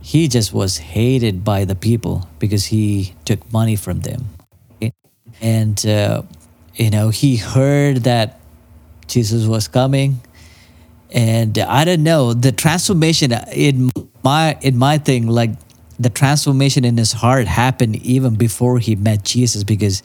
He 0.00 0.28
just 0.28 0.52
was 0.52 0.78
hated 0.78 1.44
by 1.44 1.64
the 1.64 1.74
people 1.74 2.28
because 2.38 2.66
he 2.66 3.14
took 3.24 3.52
money 3.52 3.76
from 3.76 4.00
them, 4.00 4.26
and 5.42 5.84
uh, 5.84 6.22
you 6.74 6.88
know 6.90 7.10
he 7.10 7.36
heard 7.36 8.04
that 8.04 8.40
Jesus 9.08 9.46
was 9.46 9.68
coming, 9.68 10.20
and 11.10 11.58
I 11.58 11.84
don't 11.84 12.02
know 12.02 12.32
the 12.32 12.52
transformation 12.52 13.32
in 13.52 13.90
my 14.24 14.56
in 14.62 14.78
my 14.78 14.96
thing 14.96 15.26
like 15.26 15.50
the 15.98 16.10
transformation 16.10 16.84
in 16.84 16.96
his 16.96 17.12
heart 17.12 17.46
happened 17.46 17.96
even 17.96 18.36
before 18.36 18.78
he 18.78 18.96
met 18.96 19.24
Jesus 19.24 19.62
because 19.62 20.02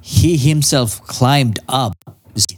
he 0.00 0.36
himself 0.36 1.02
climbed 1.06 1.58
up 1.68 1.94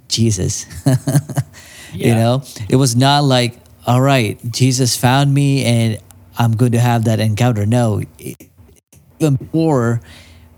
Jesus. 0.09 0.67
you 1.93 2.14
know, 2.14 2.43
it 2.69 2.77
was 2.77 2.97
not 2.97 3.25
like, 3.25 3.55
all 3.87 4.01
right, 4.01 4.40
Jesus 4.51 4.97
found 4.97 5.35
me 5.35 5.64
and 5.64 5.99
I'm 6.38 6.53
going 6.53 6.73
to 6.73 6.81
have 6.81 7.05
that 7.05 7.21
encounter. 7.21 7.67
No, 7.67 8.03
even 8.19 9.37
before 9.37 10.01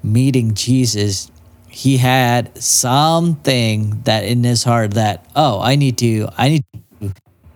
meeting 0.02 0.54
Jesus, 0.54 1.30
he 1.76 1.98
had 1.98 2.56
something 2.56 4.00
that 4.04 4.24
in 4.24 4.42
his 4.42 4.64
heart 4.64 4.94
that 4.94 5.26
oh, 5.36 5.60
I 5.60 5.76
need 5.76 5.98
to, 5.98 6.26
I 6.38 6.48
need, 6.48 6.64
to, 6.72 7.12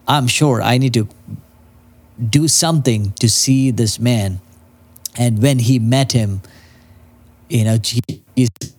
I'm 0.06 0.26
sure 0.26 0.61
I 0.61 0.76
need 0.76 0.92
to 0.92 1.09
do 2.28 2.46
something 2.46 3.12
to 3.12 3.30
see 3.30 3.70
this 3.70 3.98
man. 3.98 4.40
And 5.16 5.40
when 5.40 5.59
he 5.59 5.78
met 5.78 6.12
him, 6.12 6.42
you 7.48 7.64
know, 7.64 7.78
Jesus 7.78 8.76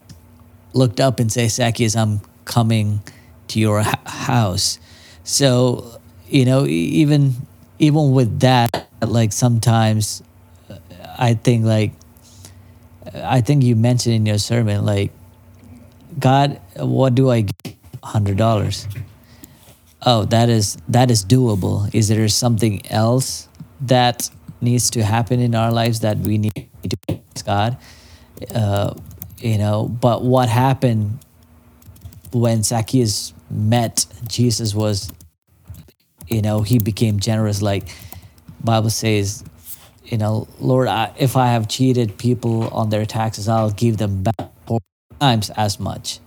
looked 0.74 1.00
up 1.00 1.20
and 1.20 1.32
said, 1.32 1.50
Zacchaeus, 1.50 1.96
I'm 1.96 2.22
coming 2.46 3.02
to 3.48 3.60
your 3.60 3.82
house. 3.82 4.78
So, 5.24 6.00
you 6.30 6.46
know, 6.46 6.68
even 6.68 7.34
even 7.80 8.12
with 8.12 8.42
that, 8.42 8.70
like 9.02 9.34
sometimes 9.34 10.22
uh, 10.70 10.78
I 11.18 11.34
think 11.34 11.66
like 11.66 11.94
I 13.16 13.42
think 13.42 13.64
you 13.64 13.76
mentioned 13.76 14.14
in 14.14 14.28
your 14.28 14.38
sermon, 14.38 14.86
like, 14.86 15.12
God, 16.20 16.60
what 16.76 17.16
do 17.16 17.30
I 17.30 17.42
get? 17.42 17.76
Hundred 18.04 18.38
dollars. 18.38 18.88
Oh, 20.04 20.26
that 20.26 20.50
is 20.50 20.78
that 20.90 21.12
is 21.12 21.24
doable. 21.24 21.94
Is 21.94 22.08
there 22.08 22.28
something 22.28 22.82
else 22.90 23.48
that 23.82 24.30
needs 24.60 24.90
to 24.92 25.04
happen 25.04 25.40
in 25.40 25.54
our 25.54 25.72
lives 25.72 26.00
that 26.00 26.18
we 26.18 26.40
need 26.40 26.54
to 26.56 26.98
ask 27.36 27.46
God? 27.46 27.78
Uh, 28.54 28.96
you 29.38 29.58
know, 29.58 29.88
but 29.88 30.24
what 30.24 30.50
happened 30.50 31.20
when 32.32 32.64
Zacchaeus 32.64 33.34
met 33.50 34.06
Jesus 34.28 34.74
was, 34.74 35.12
you 36.28 36.42
know, 36.42 36.62
he 36.62 36.80
became 36.80 37.20
generous. 37.20 37.62
Like 37.62 37.84
Bible 38.64 38.90
says, 38.90 39.44
you 40.06 40.18
know, 40.18 40.48
Lord, 40.60 40.88
I, 40.88 41.14
if 41.20 41.38
I 41.38 41.48
have 41.48 41.68
cheated 41.68 42.18
people 42.18 42.68
on 42.70 42.90
their 42.90 43.06
taxes, 43.06 43.48
I'll 43.48 43.72
give 43.72 43.98
them 43.98 44.24
back 44.24 44.50
times 45.22 45.50
as 45.52 45.80
much. 45.80 46.20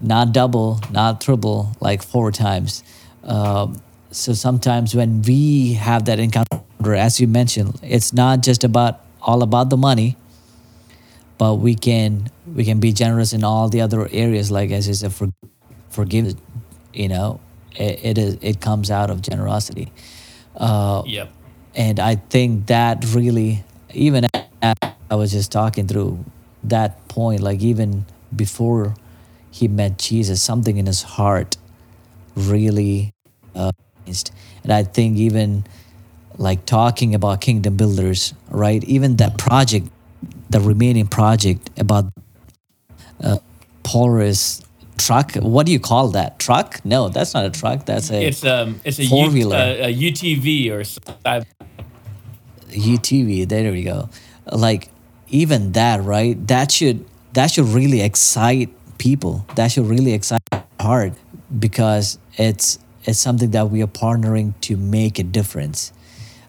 Not 0.00 0.32
double, 0.32 0.80
not 0.90 1.20
triple, 1.20 1.76
like 1.80 2.02
four 2.02 2.32
times. 2.32 2.82
Um, 3.24 3.82
so 4.10 4.32
sometimes 4.32 4.94
when 4.94 5.22
we 5.22 5.74
have 5.74 6.06
that 6.06 6.18
encounter, 6.18 6.62
as 6.94 7.20
you 7.20 7.28
mentioned, 7.28 7.78
it's 7.82 8.12
not 8.12 8.42
just 8.42 8.64
about 8.64 9.00
all 9.20 9.42
about 9.42 9.68
the 9.70 9.76
money, 9.76 10.16
but 11.38 11.56
we 11.56 11.74
can 11.74 12.30
we 12.54 12.64
can 12.64 12.80
be 12.80 12.92
generous 12.92 13.32
in 13.32 13.44
all 13.44 13.68
the 13.68 13.82
other 13.82 14.08
areas, 14.12 14.50
like 14.50 14.70
as 14.70 14.88
you 14.88 14.94
said, 14.94 15.12
for, 15.12 15.28
forgive. 15.90 16.36
You 16.94 17.08
know, 17.08 17.40
it, 17.76 18.04
it 18.04 18.18
is 18.18 18.38
it 18.40 18.60
comes 18.60 18.90
out 18.90 19.10
of 19.10 19.22
generosity. 19.22 19.92
Uh, 20.56 21.02
yep 21.06 21.30
and 21.74 22.00
I 22.00 22.16
think 22.16 22.66
that 22.66 23.04
really, 23.14 23.64
even 23.94 24.26
I 24.62 25.14
was 25.14 25.32
just 25.32 25.52
talking 25.52 25.86
through 25.86 26.24
that 26.64 26.99
point, 27.10 27.40
like 27.40 27.60
even 27.60 28.06
before 28.34 28.94
he 29.50 29.68
met 29.68 29.98
Jesus, 29.98 30.40
something 30.40 30.78
in 30.78 30.86
his 30.86 31.02
heart 31.02 31.58
really 32.34 33.12
uh, 33.54 33.72
and 34.64 34.72
I 34.72 34.82
think 34.82 35.18
even 35.18 35.64
like 36.38 36.64
talking 36.66 37.14
about 37.14 37.40
kingdom 37.40 37.76
builders, 37.76 38.34
right? 38.48 38.82
Even 38.84 39.16
that 39.16 39.38
project, 39.38 39.88
the 40.48 40.60
remaining 40.60 41.06
project 41.06 41.70
about 41.78 42.06
uh, 43.22 43.38
Polaris 43.82 44.62
truck. 44.98 45.34
What 45.34 45.66
do 45.66 45.72
you 45.72 45.80
call 45.80 46.08
that? 46.08 46.38
Truck? 46.38 46.84
No, 46.84 47.08
that's 47.08 47.34
not 47.34 47.44
a 47.44 47.50
truck. 47.50 47.86
That's 47.86 48.10
a 48.10 48.26
it's 48.26 48.44
um 48.44 48.80
it's 48.84 48.98
a 48.98 49.06
four 49.06 49.30
wheeler, 49.30 49.56
a, 49.56 49.90
a 49.90 49.94
UTV 49.94 50.70
or 50.70 50.80
UTV. 52.70 53.48
There 53.48 53.72
we 53.72 53.82
go. 53.82 54.08
Like 54.50 54.89
even 55.30 55.72
that, 55.72 56.02
right? 56.02 56.46
That 56.48 56.70
should 56.72 57.04
that 57.32 57.50
should 57.50 57.66
really 57.66 58.02
excite 58.02 58.70
people. 58.98 59.46
That 59.54 59.68
should 59.68 59.86
really 59.86 60.12
excite 60.12 60.40
heart 60.80 61.12
because 61.58 62.18
it's 62.36 62.78
it's 63.04 63.18
something 63.18 63.50
that 63.52 63.70
we 63.70 63.82
are 63.82 63.86
partnering 63.86 64.54
to 64.62 64.76
make 64.76 65.18
a 65.18 65.22
difference. 65.22 65.92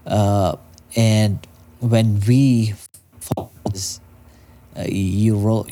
Uh, 0.06 0.58
and 0.96 1.46
when 1.80 2.20
we 2.28 2.74
uh, 3.38 3.46
you 4.88 5.38
wrote, 5.38 5.70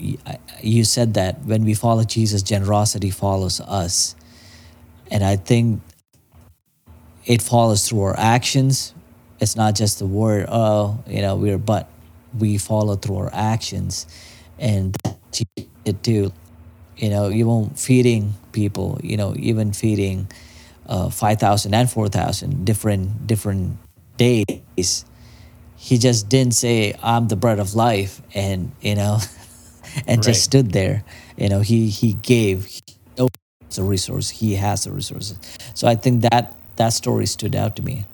you 0.61 0.83
said 0.83 1.15
that 1.15 1.41
when 1.43 1.63
we 1.63 1.73
follow 1.73 2.03
Jesus, 2.03 2.43
generosity 2.43 3.09
follows 3.09 3.59
us, 3.61 4.15
and 5.09 5.23
I 5.23 5.35
think 5.35 5.81
it 7.25 7.41
follows 7.41 7.87
through 7.87 8.01
our 8.01 8.17
actions 8.17 8.93
it's 9.39 9.55
not 9.55 9.75
just 9.75 9.99
the 9.99 10.05
word 10.05 10.45
oh 10.49 11.01
you 11.07 11.21
know 11.21 11.35
we're 11.35 11.57
but 11.57 11.89
we 12.37 12.57
follow 12.57 12.95
through 12.95 13.17
our 13.17 13.33
actions 13.33 14.07
and 14.59 14.95
it 15.85 16.03
too 16.03 16.31
you 16.97 17.09
know 17.09 17.29
even 17.29 17.69
feeding 17.71 18.33
people 18.51 18.99
you 19.03 19.17
know 19.17 19.33
even 19.37 19.71
feeding 19.71 20.27
uh, 20.87 21.09
5000 21.09 21.73
and 21.73 21.89
4000 21.89 22.65
different 22.65 23.27
different 23.27 23.77
days. 24.17 25.05
He 25.77 25.97
just 25.97 26.27
didn't 26.27 26.55
say 26.55 26.93
i'm 27.01 27.27
the 27.29 27.35
bread 27.35 27.59
of 27.59 27.73
life 27.73 28.21
and 28.33 28.71
you 28.81 28.95
know 28.95 29.19
and 30.07 30.17
right. 30.17 30.23
just 30.23 30.43
stood 30.43 30.71
there. 30.73 31.03
You 31.37 31.49
know 31.49 31.61
he 31.61 31.89
he 31.89 32.13
gave. 32.13 32.65
He 32.65 32.81
a 33.77 33.83
resource. 33.83 34.29
He 34.29 34.55
has 34.55 34.83
the 34.83 34.91
resources. 34.91 35.37
So 35.75 35.87
i 35.87 35.95
think 35.95 36.23
that 36.23 36.55
that 36.75 36.89
story 36.89 37.25
stood 37.27 37.55
out 37.55 37.75
to 37.75 37.81
me. 37.83 38.05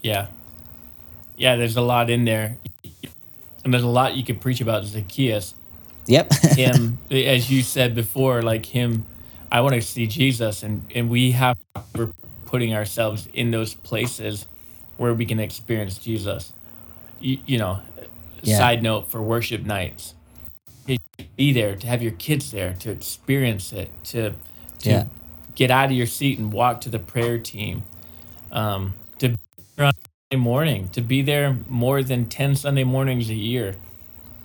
Yeah. 0.00 0.28
Yeah, 1.42 1.56
there's 1.56 1.76
a 1.76 1.82
lot 1.82 2.08
in 2.08 2.24
there. 2.24 2.56
And 3.64 3.74
there's 3.74 3.82
a 3.82 3.88
lot 3.88 4.14
you 4.14 4.22
could 4.22 4.40
preach 4.40 4.60
about 4.60 4.84
Zacchaeus. 4.84 5.56
Yep. 6.06 6.32
him, 6.56 6.98
as 7.10 7.50
you 7.50 7.62
said 7.62 7.96
before, 7.96 8.42
like 8.42 8.64
him, 8.66 9.06
I 9.50 9.60
want 9.60 9.74
to 9.74 9.82
see 9.82 10.06
Jesus. 10.06 10.62
And, 10.62 10.84
and 10.94 11.10
we 11.10 11.32
have, 11.32 11.58
we're 11.96 12.12
putting 12.46 12.72
ourselves 12.72 13.28
in 13.32 13.50
those 13.50 13.74
places 13.74 14.46
where 14.98 15.12
we 15.12 15.26
can 15.26 15.40
experience 15.40 15.98
Jesus. 15.98 16.52
You, 17.18 17.38
you 17.44 17.58
know, 17.58 17.80
yeah. 18.42 18.58
side 18.58 18.80
note 18.80 19.10
for 19.10 19.20
worship 19.20 19.64
nights, 19.64 20.14
be 21.36 21.52
there, 21.52 21.74
to 21.74 21.86
have 21.88 22.02
your 22.04 22.12
kids 22.12 22.52
there, 22.52 22.74
to 22.74 22.90
experience 22.92 23.72
it, 23.72 23.90
to, 24.04 24.30
to 24.78 24.88
yeah. 24.88 25.04
get 25.56 25.72
out 25.72 25.86
of 25.86 25.92
your 25.92 26.06
seat 26.06 26.38
and 26.38 26.52
walk 26.52 26.80
to 26.82 26.88
the 26.88 27.00
prayer 27.00 27.36
team. 27.36 27.82
Um, 28.52 28.94
on 29.78 29.92
Sunday 29.92 30.11
morning, 30.36 30.88
to 30.88 31.00
be 31.00 31.22
there 31.22 31.56
more 31.68 32.02
than 32.02 32.26
10 32.26 32.56
Sunday 32.56 32.84
mornings 32.84 33.30
a 33.30 33.34
year. 33.34 33.76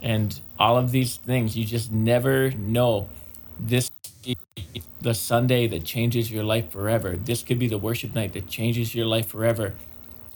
And 0.02 0.39
all 0.60 0.78
of 0.78 0.91
these 0.91 1.17
things, 1.17 1.58
you 1.58 1.65
just 1.65 1.91
never 1.91 2.52
know. 2.52 3.10
This 3.60 3.89
the 5.02 5.13
Sunday 5.13 5.67
that 5.67 5.84
changes 5.84 6.32
your 6.32 6.43
life 6.43 6.71
forever. 6.71 7.15
This 7.15 7.43
could 7.43 7.60
be 7.60 7.67
the 7.67 7.78
worship 7.78 8.13
night 8.13 8.34
that 8.34 8.47
changes 8.47 8.93
your 8.93 9.06
life 9.06 9.28
forever. 9.28 9.76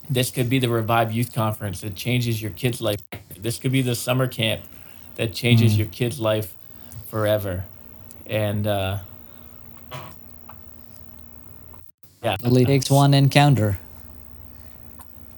This 0.10 0.32
could 0.32 0.50
be 0.50 0.60
the 0.60 0.70
Revive 0.70 1.12
Youth 1.12 1.34
Conference 1.34 1.82
that 1.82 1.96
changes 1.96 2.42
your 2.42 2.52
kid's 2.52 2.82
life. 2.82 3.00
This 3.38 3.58
could 3.58 3.72
be 3.72 3.82
the 3.82 3.96
summer 3.96 4.28
camp 4.28 4.64
that 5.16 5.34
changes 5.34 5.74
mm. 5.74 5.80
your 5.80 5.88
kid's 5.88 6.20
life 6.20 6.56
forever. 7.08 7.66
And 8.26 8.68
uh, 8.68 9.00
yeah, 12.24 12.34
it 12.34 12.46
only 12.46 12.66
takes 12.66 12.90
one 12.90 13.14
encounter. 13.14 13.80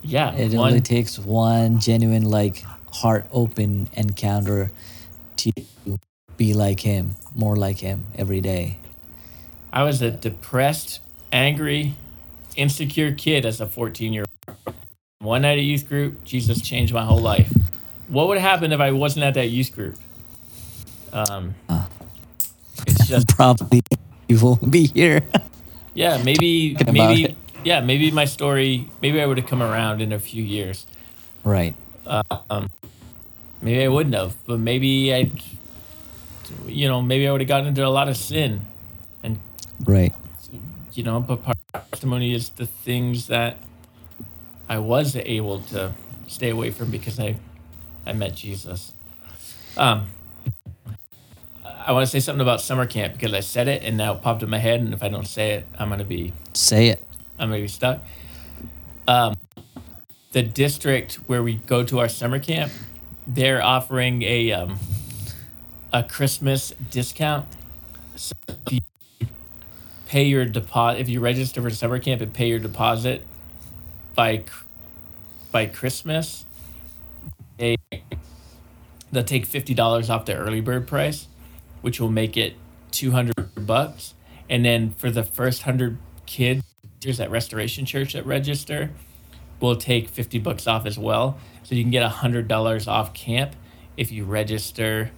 Yeah. 0.04 0.34
It 0.36 0.54
one, 0.54 0.68
only 0.68 0.82
takes 0.82 1.18
one 1.18 1.80
genuine, 1.80 2.30
like, 2.30 2.64
heart 2.92 3.26
open 3.32 3.90
encounter 3.94 4.72
to 5.38 5.52
be 6.38 6.54
like 6.54 6.80
him, 6.80 7.16
more 7.34 7.56
like 7.56 7.80
him 7.80 8.06
every 8.16 8.42
day. 8.42 8.78
I 9.72 9.84
was 9.84 10.02
a 10.02 10.12
depressed, 10.12 11.00
angry, 11.32 11.96
insecure 12.56 13.12
kid 13.12 13.46
as 13.46 13.60
a 13.60 13.66
14 13.66 14.14
year 14.14 14.26
old. 14.48 14.76
One 15.20 15.44
night 15.44 15.58
at 15.58 15.64
youth 15.64 15.88
group, 15.88 16.24
Jesus 16.24 16.62
changed 16.62 16.94
my 16.94 17.04
whole 17.04 17.20
life. 17.20 17.52
What 18.08 18.28
would 18.28 18.38
happen 18.38 18.72
if 18.72 18.80
I 18.80 18.92
wasn't 18.92 19.26
at 19.26 19.34
that 19.36 19.48
youth 19.48 19.74
group? 19.74 19.96
Um, 21.12 21.56
uh, 21.70 21.86
it's 22.86 23.08
just 23.08 23.30
probably 23.30 23.82
you 24.28 24.40
won't 24.40 24.70
be 24.70 24.88
here. 24.88 25.22
yeah, 25.94 26.22
maybe 26.24 26.76
maybe 26.92 27.36
yeah, 27.64 27.82
maybe 27.82 28.12
my 28.12 28.26
story, 28.26 28.90
maybe 29.02 29.22
I 29.22 29.26
would 29.26 29.38
have 29.38 29.48
come 29.48 29.62
around 29.62 30.02
in 30.02 30.12
a 30.12 30.20
few 30.20 30.44
years. 30.44 30.86
Right. 31.44 31.76
Um, 32.06 32.70
maybe 33.62 33.84
I 33.84 33.88
wouldn't 33.88 34.16
have, 34.16 34.36
but 34.46 34.60
maybe 34.60 35.14
I, 35.14 35.32
you 36.68 36.88
know, 36.88 37.02
maybe 37.02 37.28
I 37.28 37.32
would 37.32 37.42
have 37.42 37.48
gotten 37.48 37.68
into 37.68 37.86
a 37.86 37.90
lot 37.90 38.10
of 38.10 38.18
sin, 38.18 38.62
and 39.24 39.40
right. 39.86 40.14
You 40.94 41.04
know, 41.04 41.20
but 41.20 41.42
part 41.44 41.58
of 41.74 41.90
testimony 41.90 42.36
is 42.36 42.50
the 42.50 42.68
things 42.68 43.28
that 43.28 43.58
I 44.70 44.78
was 44.78 45.16
able 45.16 45.60
to 45.62 45.94
stay 46.28 46.50
away 46.50 46.70
from 46.70 46.92
because 46.92 47.20
I, 47.20 47.36
I 48.06 48.14
met 48.14 48.36
Jesus. 48.36 48.94
Um, 49.76 50.10
I 51.66 51.92
want 51.92 52.04
to 52.04 52.12
say 52.12 52.20
something 52.20 52.42
about 52.42 52.62
summer 52.62 52.86
camp 52.86 53.14
because 53.14 53.34
I 53.34 53.40
said 53.40 53.68
it 53.68 53.84
and 53.84 53.98
now 53.98 54.14
it 54.14 54.22
popped 54.22 54.44
in 54.44 54.50
my 54.50 54.60
head, 54.60 54.82
and 54.82 54.94
if 54.94 55.02
I 55.04 55.10
don't 55.10 55.28
say 55.28 55.52
it, 55.54 55.66
I'm 55.80 55.90
gonna 55.90 56.04
be 56.04 56.34
say 56.54 56.90
it. 56.90 57.03
I'm 57.44 57.50
maybe 57.50 57.68
stuck. 57.68 58.02
Um, 59.06 59.36
the 60.32 60.42
district 60.42 61.16
where 61.28 61.44
we 61.44 61.56
go 61.56 61.84
to 61.84 62.00
our 62.00 62.08
summer 62.08 62.40
camp, 62.40 62.72
they're 63.28 63.62
offering 63.62 64.22
a 64.24 64.54
um, 64.54 64.80
a 65.92 66.04
Christmas 66.04 66.74
discount. 66.90 67.46
So 68.16 68.32
if 68.48 68.74
you 68.74 68.80
pay 70.08 70.24
your 70.24 70.46
deposit, 70.46 71.02
if 71.02 71.10
you 71.10 71.20
register 71.20 71.62
for 71.62 71.70
summer 71.70 72.00
camp 72.00 72.22
and 72.22 72.34
pay 72.34 72.48
your 72.48 72.60
deposit 72.60 73.26
by 74.16 74.46
by 75.52 75.66
Christmas, 75.66 76.46
they 77.58 77.76
they'll 79.12 79.24
take 79.26 79.46
fifty 79.46 79.74
dollars 79.74 80.10
off 80.10 80.24
the 80.26 80.36
early 80.36 80.62
bird 80.62 80.88
price, 80.88 81.28
which 81.82 82.00
will 82.00 82.10
make 82.10 82.38
it 82.38 82.54
two 82.92 83.12
hundred 83.12 83.36
bucks. 83.66 84.14
And 84.50 84.64
then 84.64 84.92
for 84.92 85.12
the 85.12 85.24
first 85.24 85.64
hundred 85.64 85.98
kids 86.26 86.64
at 87.20 87.30
Restoration 87.30 87.86
Church 87.86 88.14
that 88.14 88.26
register, 88.26 88.90
we'll 89.60 89.76
take 89.76 90.10
fifty 90.10 90.40
bucks 90.40 90.68
off 90.68 90.86
as 90.86 90.98
well. 90.98 91.38
So 91.64 91.76
you 91.76 91.84
can 91.84 91.92
get 91.92 92.04
hundred 92.04 92.48
dollars 92.48 92.88
off 92.88 93.14
camp 93.14 93.56
if 93.98 94.12
you 94.12 94.26
register 94.26 95.12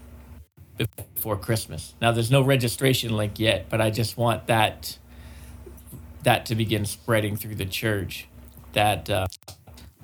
before 0.77 1.37
Christmas. 1.37 1.93
Now 2.01 2.11
there's 2.11 2.31
no 2.31 2.41
registration 2.41 3.15
link 3.15 3.39
yet, 3.39 3.67
but 3.69 3.81
I 3.81 3.89
just 3.89 4.17
want 4.17 4.47
that 4.47 4.97
that 6.23 6.45
to 6.47 6.55
begin 6.55 6.85
spreading 6.85 7.35
through 7.37 7.55
the 7.55 7.65
church. 7.65 8.27
That 8.73 9.09
uh, 9.09 9.27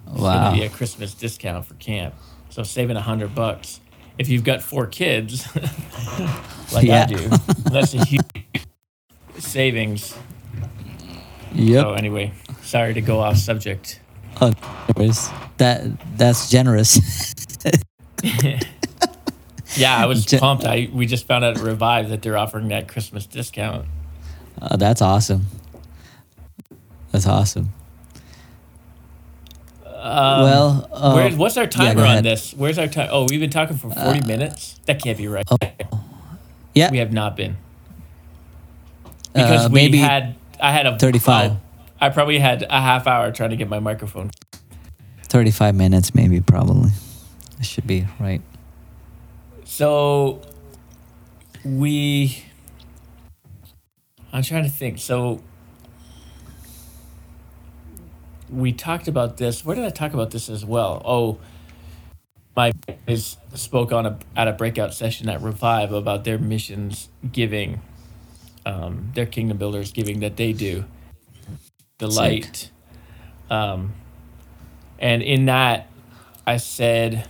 Wow. 0.07 0.53
be 0.53 0.63
a 0.63 0.69
Christmas 0.69 1.13
discount 1.13 1.65
for 1.65 1.75
camp. 1.75 2.15
So 2.49 2.63
saving 2.63 2.97
a 2.97 3.01
hundred 3.01 3.33
bucks 3.35 3.79
if 4.17 4.29
you've 4.29 4.43
got 4.43 4.61
four 4.61 4.85
kids, 4.87 5.47
like 6.73 6.85
Yeah. 6.85 7.03
I 7.03 7.05
do, 7.05 7.17
that's 7.71 7.93
a 7.93 8.03
huge 8.05 8.21
savings. 9.39 10.15
Yep. 11.53 11.81
So 11.83 11.93
anyway, 11.93 12.33
sorry 12.61 12.93
to 12.93 13.01
go 13.01 13.19
off 13.19 13.37
subject. 13.37 13.99
Oh, 14.39 14.53
anyways, 14.95 15.29
that 15.57 15.83
that's 16.17 16.49
generous. 16.49 17.33
Yeah, 19.75 19.95
I 19.95 20.05
was 20.05 20.25
Ge- 20.25 20.39
pumped. 20.39 20.65
I 20.65 20.89
we 20.91 21.05
just 21.05 21.25
found 21.27 21.45
out 21.45 21.57
at 21.57 21.63
Revive 21.63 22.09
that 22.09 22.21
they're 22.21 22.37
offering 22.37 22.67
that 22.69 22.87
Christmas 22.87 23.25
discount. 23.25 23.85
Uh, 24.61 24.75
that's 24.75 25.01
awesome. 25.01 25.45
That's 27.11 27.25
awesome. 27.25 27.71
Um, 29.85 30.43
well, 30.43 30.89
uh, 30.91 31.13
Where's, 31.13 31.35
what's 31.35 31.57
our 31.57 31.67
timer 31.67 32.01
go 32.01 32.07
on. 32.07 32.17
Uh, 32.17 32.21
this? 32.21 32.53
Where's 32.53 32.79
our 32.79 32.87
time? 32.87 33.09
Oh, 33.11 33.27
we've 33.29 33.39
been 33.39 33.51
talking 33.51 33.77
for 33.77 33.91
40 33.91 34.25
minutes? 34.25 34.79
That 34.85 35.01
can't 35.01 35.17
be 35.17 35.27
right. 35.27 35.45
yeah, 36.73 36.89
We 36.89 36.97
have 36.97 37.13
not 37.13 37.37
been. 37.37 37.57
Because 39.33 39.67
uh, 39.67 39.69
we 39.69 39.75
maybe 39.75 39.99
had, 39.99 40.35
I 40.61 40.71
had 40.71 40.85
a 40.85 40.97
35. 40.97 41.51
oh, 41.51 41.57
I 41.99 42.09
probably 42.09 42.39
had 42.39 42.63
a 42.69 42.79
half 42.79 43.07
hour 43.07 43.31
trying 43.31 43.49
to 43.49 43.55
get 43.55 43.67
my 43.67 43.79
microphone. 43.79 44.31
35 45.23 45.75
minutes, 45.75 46.13
maybe, 46.13 46.39
probably. 46.39 46.91
It 47.59 47.65
should 47.65 47.87
be 47.87 48.07
right. 48.19 48.41
So 49.65 50.41
we, 51.63 52.43
I'm 54.31 54.43
trying 54.43 54.63
to 54.63 54.69
think. 54.69 54.99
So 54.99 55.41
we 58.49 58.73
talked 58.73 59.07
about 59.07 59.37
this. 59.37 59.65
Where 59.65 59.75
did 59.75 59.85
I 59.85 59.89
talk 59.89 60.13
about 60.13 60.31
this 60.31 60.49
as 60.49 60.65
well? 60.65 61.01
Oh, 61.05 61.39
my 62.55 62.73
is 63.07 63.37
spoke 63.55 63.91
on 63.91 64.05
a 64.05 64.19
at 64.35 64.47
a 64.47 64.51
breakout 64.51 64.93
session 64.93 65.29
at 65.29 65.41
Revive 65.41 65.93
about 65.93 66.25
their 66.25 66.37
missions 66.37 67.07
giving, 67.31 67.81
um, 68.65 69.11
their 69.13 69.25
kingdom 69.25 69.57
builders 69.57 69.91
giving 69.91 70.19
that 70.21 70.37
they 70.37 70.53
do, 70.53 70.85
the 71.97 72.07
light, 72.07 72.71
um, 73.49 73.93
and 74.99 75.21
in 75.23 75.45
that, 75.45 75.87
I 76.45 76.57
said, 76.57 77.27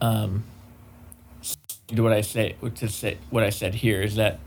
um, 0.00 0.44
what 1.92 2.12
I 2.12 2.20
say 2.20 2.56
to 2.76 2.88
say 2.88 3.18
what 3.30 3.42
I 3.42 3.50
said 3.50 3.76
here 3.76 4.00
is 4.00 4.16
that 4.16 4.38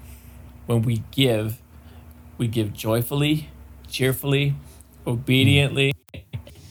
when 0.65 0.81
we 0.81 1.03
give, 1.11 1.59
we 2.37 2.47
give 2.47 2.73
joyfully, 2.73 3.49
cheerfully, 3.87 4.55
obediently, 5.05 5.93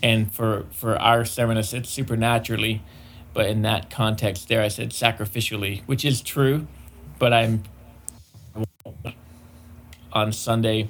and 0.03 0.33
for 0.33 0.67
for 0.71 0.97
our 0.99 1.25
sermon 1.25 1.59
I 1.59 1.63
said 1.63 1.87
supernaturally, 1.87 2.83
but 3.35 3.47
in 3.47 3.63
that 3.63 3.91
context 3.91 4.49
there 4.49 4.63
I 4.63 4.69
said 4.69 4.91
sacrificially, 4.91 5.83
which 5.87 6.05
is 6.05 6.23
true, 6.23 6.67
but 7.19 7.33
I'm 7.33 7.63
on 10.13 10.33
Sunday. 10.33 10.89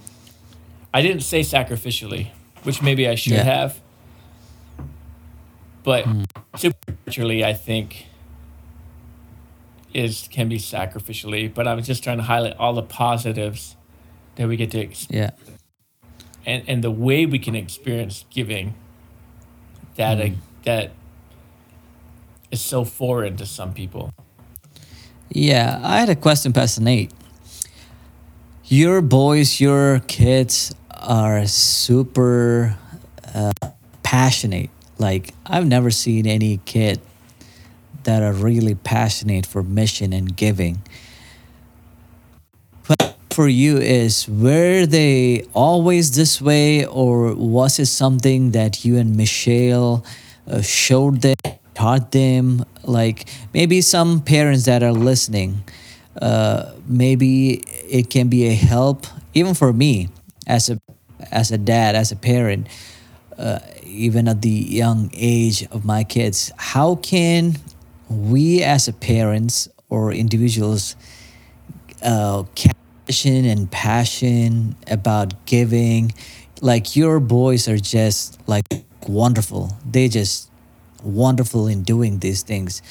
I 0.95 1.03
didn't 1.03 1.23
say 1.23 1.41
sacrificially, 1.41 2.29
which 2.65 2.83
maybe 2.83 3.09
I 3.09 3.15
should 3.15 3.33
Yeah. 3.35 3.45
have. 3.45 3.81
But 5.85 6.07
supernaturally, 6.57 7.45
I 7.45 7.55
think 7.55 8.07
is 9.95 10.29
can 10.31 10.49
be 10.49 10.59
sacrificially. 10.59 11.53
But 11.53 11.67
I 11.67 11.75
was 11.75 11.87
just 11.87 12.03
trying 12.05 12.19
to 12.19 12.23
highlight 12.25 12.57
all 12.57 12.73
the 12.73 12.83
positives 12.83 13.77
that 14.37 14.49
we 14.49 14.57
get 14.57 14.71
to 14.73 14.79
experience. 14.79 15.39
Yeah. 15.47 15.55
and 16.47 16.63
and 16.69 16.83
the 16.85 16.91
way 16.91 17.27
we 17.27 17.39
can 17.39 17.55
experience 17.55 18.25
giving 18.31 18.75
that 19.97 20.21
uh, 20.21 20.31
that 20.65 20.93
is 22.51 22.61
so 22.61 22.85
foreign 22.85 23.37
to 23.37 23.47
some 23.47 23.73
people. 23.73 24.11
Yeah, 25.31 25.81
I 25.83 25.99
had 26.01 26.09
a 26.11 26.17
question, 26.17 26.53
Pastor 26.53 26.83
Nate. 26.83 27.11
Your 28.73 29.03
boys, 29.03 29.61
your 29.61 30.01
kids 30.09 30.75
are 30.91 31.47
super 31.47 32.79
uh, 33.35 33.53
passionate. 34.03 34.71
Like, 34.97 35.35
I've 35.45 35.67
never 35.67 35.91
seen 35.91 36.27
any 36.27 36.57
kid 36.65 36.99
that 38.05 38.23
are 38.23 38.33
really 38.33 38.75
passionate 38.75 39.45
for 39.45 39.63
mission 39.63 40.15
and 40.15 40.35
giving. 40.35 40.81
But 42.89 43.15
for 43.31 43.47
you 43.47 43.77
is 43.77 44.27
were 44.27 44.87
they 44.87 45.45
always 45.53 46.17
this 46.17 46.41
way 46.41 46.87
or 46.87 47.35
was 47.35 47.79
it 47.79 47.93
something 47.93 48.53
that 48.53 48.87
you 48.87 48.97
and 48.97 49.19
Michelle 49.19 50.03
uh, 50.49 50.63
showed 50.63 51.21
them 51.21 51.37
taught 51.75 52.13
them 52.13 52.65
like 52.85 53.29
maybe 53.53 53.83
some 53.83 54.21
parents 54.23 54.65
that 54.65 54.83
are 54.83 54.93
listening 54.93 55.63
uh, 56.21 56.73
maybe 56.87 57.63
it 57.89 58.11
can 58.11 58.29
be 58.29 58.47
a 58.47 58.55
help 58.55 59.07
even 59.35 59.55
for 59.55 59.73
me 59.73 60.09
as 60.47 60.69
a 60.71 60.79
as 61.31 61.51
a 61.51 61.59
dad 61.59 61.95
as 61.95 62.13
a 62.13 62.17
parent 62.17 62.67
uh, 63.39 63.59
even 63.85 64.29
at 64.29 64.43
the 64.43 64.51
young 64.51 65.11
age 65.15 65.67
of 65.71 65.85
my 65.85 66.05
kids 66.05 66.53
how 66.57 66.95
can 66.97 67.57
we 68.09 68.63
as 68.63 68.89
a 68.89 68.93
parents 68.93 69.69
or 69.89 70.13
individuals 70.13 70.97
uh, 72.03 72.45
passion 73.07 73.45
and 73.45 73.71
passion 73.71 74.77
about 74.91 75.47
giving. 75.47 76.13
Like 76.61 76.97
your 76.97 77.21
boys 77.21 77.69
are 77.69 77.79
just 77.79 78.39
like 78.49 78.65
wonderful. 79.07 79.77
They 79.89 80.09
just 80.09 80.51
wonderful 81.03 81.67
in 81.67 81.83
doing 81.83 82.19
these 82.21 82.43
things. 82.43 82.83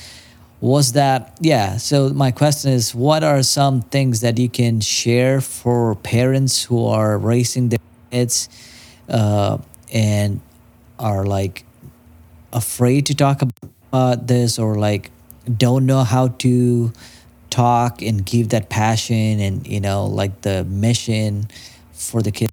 Was 0.62 0.94
that 0.94 1.38
yeah? 1.42 1.78
So 1.78 2.10
my 2.10 2.32
question 2.32 2.72
is, 2.72 2.94
what 2.94 3.24
are 3.24 3.42
some 3.42 3.82
things 3.82 4.22
that 4.22 4.38
you 4.38 4.48
can 4.48 4.80
share 4.80 5.42
for 5.42 5.96
parents 5.96 6.64
who 6.64 6.86
are 6.86 7.18
raising 7.18 7.70
their 7.70 7.80
kids 8.12 8.48
uh, 9.10 9.58
and 9.92 10.40
are 11.00 11.26
like 11.26 11.66
afraid 12.54 13.08
to 13.08 13.16
talk 13.16 13.42
about 13.42 14.28
this 14.28 14.60
or 14.60 14.76
like 14.76 15.10
don't 15.58 15.86
know 15.88 16.04
how 16.04 16.28
to 16.28 16.94
talk 17.50 18.02
and 18.02 18.26
give 18.26 18.50
that 18.50 18.70
passion 18.70 19.40
and 19.40 19.66
you 19.68 19.80
know 19.80 20.06
like 20.06 20.42
the 20.42 20.64
mission 20.66 21.48
for 21.92 22.22
the 22.22 22.32
kid 22.32 22.50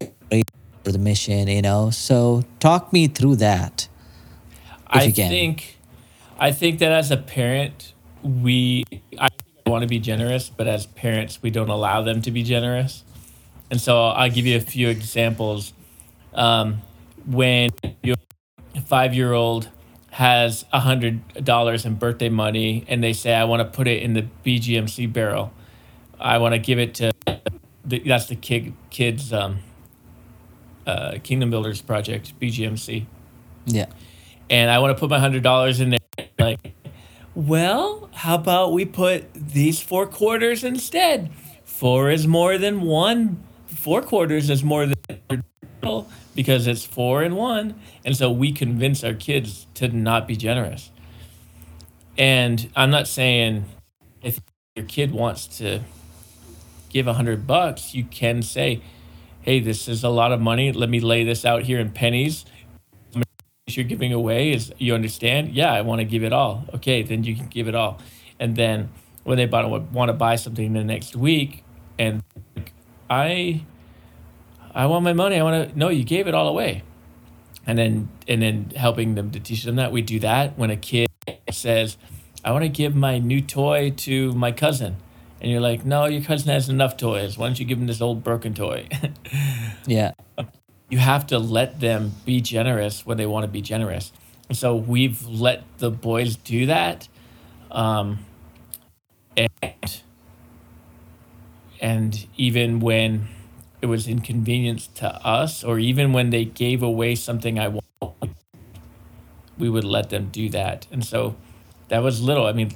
for 0.82 0.92
the 0.92 0.98
mission 0.98 1.46
you 1.46 1.62
know 1.62 1.90
so 1.90 2.42
talk 2.58 2.92
me 2.92 3.06
through 3.06 3.36
that 3.36 3.86
I 4.88 5.10
think 5.10 5.78
I 6.38 6.52
think 6.52 6.78
that 6.78 6.92
as 6.92 7.10
a 7.10 7.16
parent, 7.16 7.92
we 8.22 8.84
I 9.18 9.28
want 9.66 9.82
to 9.82 9.88
be 9.88 9.98
generous, 9.98 10.48
but 10.48 10.66
as 10.66 10.86
parents, 10.86 11.42
we 11.42 11.50
don't 11.50 11.68
allow 11.68 12.02
them 12.02 12.22
to 12.22 12.30
be 12.30 12.42
generous. 12.42 13.04
And 13.70 13.80
so 13.80 14.06
I'll 14.06 14.30
give 14.30 14.46
you 14.46 14.56
a 14.56 14.60
few 14.60 14.88
examples. 14.88 15.72
Um, 16.34 16.82
when 17.26 17.70
your 18.02 18.16
five 18.86 19.14
year 19.14 19.32
old 19.32 19.68
has 20.10 20.64
a 20.72 20.80
hundred 20.80 21.44
dollars 21.44 21.84
in 21.84 21.94
birthday 21.94 22.28
money 22.28 22.84
and 22.88 23.02
they 23.02 23.12
say, 23.12 23.34
I 23.34 23.44
want 23.44 23.60
to 23.60 23.76
put 23.76 23.86
it 23.86 24.02
in 24.02 24.14
the 24.14 24.26
BGMC 24.44 25.12
barrel. 25.12 25.52
I 26.18 26.38
want 26.38 26.54
to 26.54 26.58
give 26.58 26.78
it 26.78 26.94
to 26.96 27.12
the, 27.84 28.00
that's 28.00 28.26
the 28.26 28.36
kid 28.36 28.72
kids 28.90 29.32
um, 29.32 29.58
uh, 30.86 31.18
Kingdom 31.22 31.50
Builders 31.50 31.82
project, 31.82 32.38
BGMC 32.40 33.06
yeah 33.66 33.86
and 34.50 34.70
I 34.70 34.78
want 34.78 34.96
to 34.96 35.00
put 35.00 35.10
my 35.10 35.18
hundred 35.18 35.42
dollars 35.42 35.80
in 35.80 35.90
there. 35.90 35.98
Like, 36.38 36.74
well, 37.38 38.10
how 38.14 38.34
about 38.34 38.72
we 38.72 38.84
put 38.84 39.32
these 39.32 39.80
four 39.80 40.08
quarters 40.08 40.64
instead? 40.64 41.30
Four 41.64 42.10
is 42.10 42.26
more 42.26 42.58
than 42.58 42.80
one. 42.80 43.44
Four 43.68 44.02
quarters 44.02 44.50
is 44.50 44.64
more 44.64 44.86
than 44.86 45.44
because 46.34 46.66
it's 46.66 46.84
four 46.84 47.22
and 47.22 47.36
one. 47.36 47.80
And 48.04 48.16
so 48.16 48.28
we 48.28 48.50
convince 48.50 49.04
our 49.04 49.14
kids 49.14 49.68
to 49.74 49.86
not 49.86 50.26
be 50.26 50.34
generous. 50.34 50.90
And 52.18 52.72
I'm 52.74 52.90
not 52.90 53.06
saying 53.06 53.66
if 54.20 54.40
your 54.74 54.86
kid 54.86 55.12
wants 55.12 55.46
to 55.58 55.82
give 56.88 57.06
a 57.06 57.12
hundred 57.12 57.46
bucks, 57.46 57.94
you 57.94 58.02
can 58.02 58.42
say, 58.42 58.82
Hey, 59.42 59.60
this 59.60 59.86
is 59.86 60.02
a 60.02 60.08
lot 60.08 60.32
of 60.32 60.40
money. 60.40 60.72
Let 60.72 60.90
me 60.90 60.98
lay 60.98 61.22
this 61.22 61.44
out 61.44 61.62
here 61.62 61.78
in 61.78 61.92
pennies. 61.92 62.44
You're 63.76 63.86
giving 63.86 64.12
away 64.12 64.52
is 64.52 64.72
you 64.78 64.94
understand? 64.94 65.54
Yeah, 65.54 65.72
I 65.72 65.80
want 65.82 66.00
to 66.00 66.04
give 66.04 66.24
it 66.24 66.32
all. 66.32 66.64
Okay, 66.74 67.02
then 67.02 67.24
you 67.24 67.34
can 67.36 67.46
give 67.46 67.68
it 67.68 67.74
all. 67.74 67.98
And 68.40 68.56
then 68.56 68.90
when 69.24 69.36
they 69.36 69.46
want 69.46 70.08
to 70.08 70.12
buy 70.14 70.36
something 70.36 70.72
the 70.72 70.84
next 70.84 71.14
week, 71.14 71.64
and 71.98 72.22
I, 73.10 73.62
I 74.74 74.86
want 74.86 75.04
my 75.04 75.12
money. 75.12 75.36
I 75.38 75.42
want 75.42 75.70
to. 75.70 75.78
No, 75.78 75.88
you 75.88 76.04
gave 76.04 76.26
it 76.26 76.34
all 76.34 76.48
away. 76.48 76.82
And 77.66 77.76
then 77.76 78.08
and 78.26 78.40
then 78.40 78.72
helping 78.74 79.14
them 79.14 79.30
to 79.32 79.40
teach 79.40 79.64
them 79.64 79.76
that 79.76 79.92
we 79.92 80.00
do 80.00 80.18
that 80.20 80.58
when 80.58 80.70
a 80.70 80.76
kid 80.76 81.08
says, 81.50 81.98
"I 82.42 82.52
want 82.52 82.62
to 82.62 82.70
give 82.70 82.94
my 82.94 83.18
new 83.18 83.42
toy 83.42 83.90
to 83.98 84.32
my 84.32 84.52
cousin," 84.52 84.96
and 85.42 85.50
you're 85.50 85.60
like, 85.60 85.84
"No, 85.84 86.06
your 86.06 86.22
cousin 86.22 86.48
has 86.48 86.70
enough 86.70 86.96
toys. 86.96 87.36
Why 87.36 87.48
don't 87.48 87.58
you 87.58 87.66
give 87.66 87.78
him 87.78 87.86
this 87.86 88.00
old 88.00 88.24
broken 88.24 88.54
toy?" 88.54 88.88
yeah. 89.86 90.12
You 90.88 90.98
have 90.98 91.26
to 91.28 91.38
let 91.38 91.80
them 91.80 92.12
be 92.24 92.40
generous 92.40 93.04
when 93.04 93.16
they 93.18 93.26
want 93.26 93.44
to 93.44 93.48
be 93.48 93.60
generous. 93.60 94.12
And 94.48 94.56
so 94.56 94.74
we've 94.74 95.26
let 95.26 95.62
the 95.78 95.90
boys 95.90 96.36
do 96.36 96.66
that. 96.66 97.08
Um, 97.70 98.24
and 99.36 100.02
and 101.80 102.26
even 102.36 102.80
when 102.80 103.28
it 103.80 103.86
was 103.86 104.08
inconvenience 104.08 104.88
to 104.88 105.08
us 105.24 105.62
or 105.62 105.78
even 105.78 106.12
when 106.12 106.30
they 106.30 106.44
gave 106.44 106.82
away 106.82 107.14
something 107.14 107.58
i 107.58 107.68
wanted 107.68 108.34
we 109.58 109.68
would 109.68 109.84
let 109.84 110.10
them 110.10 110.28
do 110.32 110.48
that 110.48 110.86
and 110.90 111.04
so 111.04 111.36
that 111.88 112.02
was 112.02 112.20
little 112.20 112.46
i 112.46 112.52
mean 112.52 112.72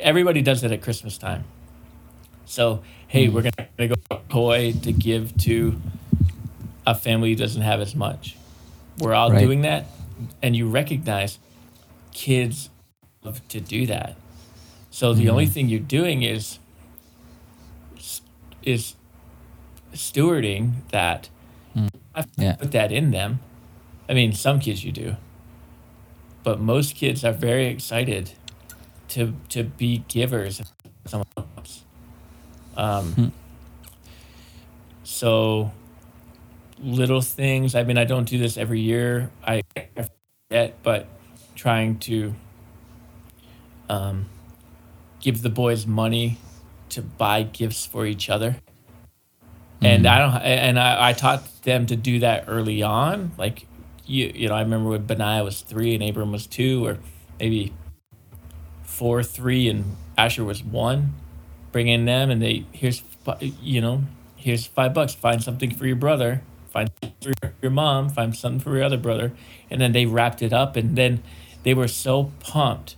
everybody 0.00 0.42
does 0.42 0.62
it 0.62 0.72
at 0.72 0.82
christmas 0.82 1.16
time 1.16 1.44
so 2.44 2.82
hey 3.08 3.28
we're 3.28 3.42
gonna, 3.42 3.68
gonna 3.78 3.88
go 3.88 4.20
toy 4.28 4.72
to 4.72 4.92
give 4.92 5.36
to 5.38 5.80
a 6.86 6.94
family 6.94 7.34
doesn't 7.34 7.62
have 7.62 7.80
as 7.80 7.94
much 7.94 8.36
we're 8.98 9.14
all 9.14 9.30
right. 9.30 9.40
doing 9.40 9.62
that 9.62 9.86
and 10.42 10.54
you 10.54 10.68
recognize 10.68 11.38
kids 12.12 12.70
love 13.22 13.46
to 13.48 13.60
do 13.60 13.86
that 13.86 14.16
so 14.90 15.12
the 15.12 15.22
mm-hmm. 15.22 15.30
only 15.30 15.46
thing 15.46 15.68
you're 15.68 15.80
doing 15.80 16.22
is 16.22 16.58
is 18.64 18.94
stewarding 19.92 20.72
that. 20.90 21.28
Mm. 21.76 21.88
I 22.14 22.24
yeah. 22.36 22.56
put 22.56 22.72
that 22.72 22.92
in 22.92 23.10
them. 23.10 23.40
I 24.08 24.14
mean, 24.14 24.32
some 24.32 24.60
kids 24.60 24.84
you 24.84 24.92
do, 24.92 25.16
but 26.42 26.60
most 26.60 26.94
kids 26.94 27.24
are 27.24 27.32
very 27.32 27.66
excited 27.66 28.32
to 29.08 29.34
to 29.50 29.64
be 29.64 30.04
givers. 30.08 30.62
Someone 31.06 31.26
else. 31.36 31.84
Um, 32.76 33.12
hmm. 33.12 33.28
So 35.02 35.72
little 36.78 37.20
things. 37.20 37.74
I 37.74 37.84
mean, 37.84 37.98
I 37.98 38.04
don't 38.04 38.28
do 38.28 38.38
this 38.38 38.56
every 38.56 38.80
year. 38.80 39.30
I 39.46 39.62
forget, 40.48 40.82
but 40.82 41.06
trying 41.54 41.98
to 42.00 42.34
um, 43.88 44.26
give 45.20 45.42
the 45.42 45.50
boys 45.50 45.86
money 45.86 46.38
to 46.90 47.02
buy 47.02 47.42
gifts 47.42 47.86
for 47.86 48.06
each 48.06 48.28
other. 48.28 48.50
Mm-hmm. 48.50 49.86
And 49.86 50.06
I 50.06 50.18
don't, 50.18 50.42
and 50.42 50.78
I, 50.78 51.10
I 51.10 51.12
taught 51.12 51.62
them 51.62 51.86
to 51.86 51.96
do 51.96 52.20
that 52.20 52.44
early 52.46 52.82
on. 52.82 53.32
Like, 53.38 53.66
you, 54.06 54.30
you 54.34 54.48
know, 54.48 54.54
I 54.54 54.60
remember 54.60 54.90
when 54.90 55.06
Benaiah 55.06 55.44
was 55.44 55.62
three 55.62 55.94
and 55.94 56.02
Abram 56.02 56.32
was 56.32 56.46
two, 56.46 56.86
or 56.86 56.98
maybe 57.40 57.72
four, 58.82 59.22
three, 59.22 59.68
and 59.68 59.96
Asher 60.16 60.44
was 60.44 60.62
one. 60.62 61.14
Bring 61.72 61.88
in 61.88 62.04
them, 62.04 62.30
and 62.30 62.40
they 62.40 62.66
here's, 62.70 63.02
you 63.40 63.80
know, 63.80 64.04
here's 64.36 64.66
five 64.66 64.94
bucks. 64.94 65.14
Find 65.14 65.42
something 65.42 65.74
for 65.74 65.86
your 65.86 65.96
brother. 65.96 66.42
Find 66.74 66.90
something 67.00 67.34
for 67.40 67.52
your 67.62 67.70
mom. 67.70 68.08
Find 68.08 68.34
something 68.34 68.58
for 68.58 68.74
your 68.74 68.82
other 68.82 68.98
brother. 68.98 69.32
And 69.70 69.80
then 69.80 69.92
they 69.92 70.06
wrapped 70.06 70.42
it 70.42 70.52
up, 70.52 70.74
and 70.74 70.96
then 70.96 71.22
they 71.62 71.72
were 71.72 71.86
so 71.86 72.32
pumped 72.40 72.96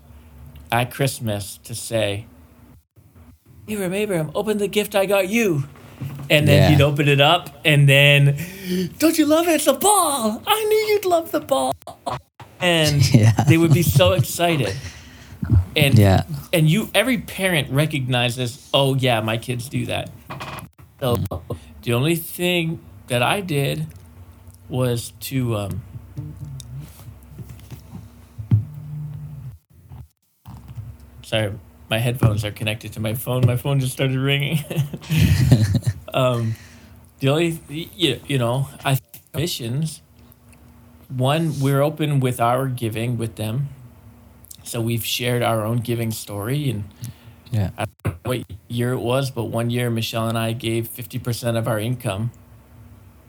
at 0.72 0.90
Christmas 0.90 1.58
to 1.58 1.74
say, 1.74 2.24
Abram, 3.68 3.92
Abram, 3.92 4.30
open 4.34 4.56
the 4.56 4.66
gift 4.66 4.94
I 4.94 5.04
got 5.04 5.28
you. 5.28 5.64
And 6.30 6.48
then 6.48 6.62
yeah. 6.62 6.70
you'd 6.70 6.80
open 6.80 7.06
it 7.06 7.20
up, 7.20 7.50
and 7.66 7.86
then, 7.86 8.38
don't 8.98 9.18
you 9.18 9.26
love 9.26 9.46
it? 9.46 9.56
It's 9.56 9.66
a 9.66 9.74
ball. 9.74 10.42
I 10.46 10.64
knew 10.64 10.94
you'd 10.94 11.04
love 11.04 11.30
the 11.30 11.40
ball. 11.40 11.74
And 12.60 13.14
yeah. 13.14 13.32
they 13.46 13.58
would 13.58 13.74
be 13.74 13.82
so 13.82 14.12
excited. 14.12 14.74
And 15.76 15.98
yeah. 15.98 16.24
and 16.52 16.68
you 16.68 16.88
every 16.94 17.18
parent 17.18 17.70
recognizes, 17.70 18.70
oh 18.72 18.94
yeah, 18.94 19.20
my 19.20 19.36
kids 19.36 19.68
do 19.68 19.84
that. 19.86 20.10
So 20.98 21.16
the 21.82 21.92
only 21.92 22.16
thing 22.16 22.80
that 23.08 23.22
I 23.22 23.40
did 23.40 23.86
was 24.68 25.12
to 25.20 25.56
um, 25.56 25.82
sorry, 31.22 31.52
my 31.90 31.98
headphones 31.98 32.44
are 32.44 32.50
connected 32.50 32.92
to 32.94 33.00
my 33.00 33.14
phone. 33.14 33.46
My 33.46 33.56
phone 33.56 33.80
just 33.80 33.92
started 33.92 34.18
ringing. 34.18 34.64
um, 36.14 36.54
the 37.20 37.28
only, 37.28 37.60
you, 37.68 38.20
you 38.26 38.38
know, 38.38 38.68
I 38.84 38.98
missions. 39.34 40.02
One, 41.08 41.60
we're 41.60 41.82
open 41.82 42.20
with 42.20 42.40
our 42.40 42.66
giving 42.66 43.16
with 43.16 43.36
them, 43.36 43.68
so 44.64 44.80
we've 44.80 45.04
shared 45.04 45.42
our 45.42 45.64
own 45.64 45.78
giving 45.78 46.10
story, 46.10 46.68
and 46.68 46.84
yeah, 47.52 47.70
I 47.78 47.86
don't 48.02 48.24
know 48.24 48.30
what 48.30 48.44
year 48.66 48.92
it 48.92 48.98
was, 48.98 49.30
but 49.30 49.44
one 49.44 49.70
year 49.70 49.88
Michelle 49.88 50.28
and 50.28 50.36
I 50.36 50.52
gave 50.52 50.88
fifty 50.88 51.20
percent 51.20 51.56
of 51.56 51.68
our 51.68 51.78
income, 51.78 52.32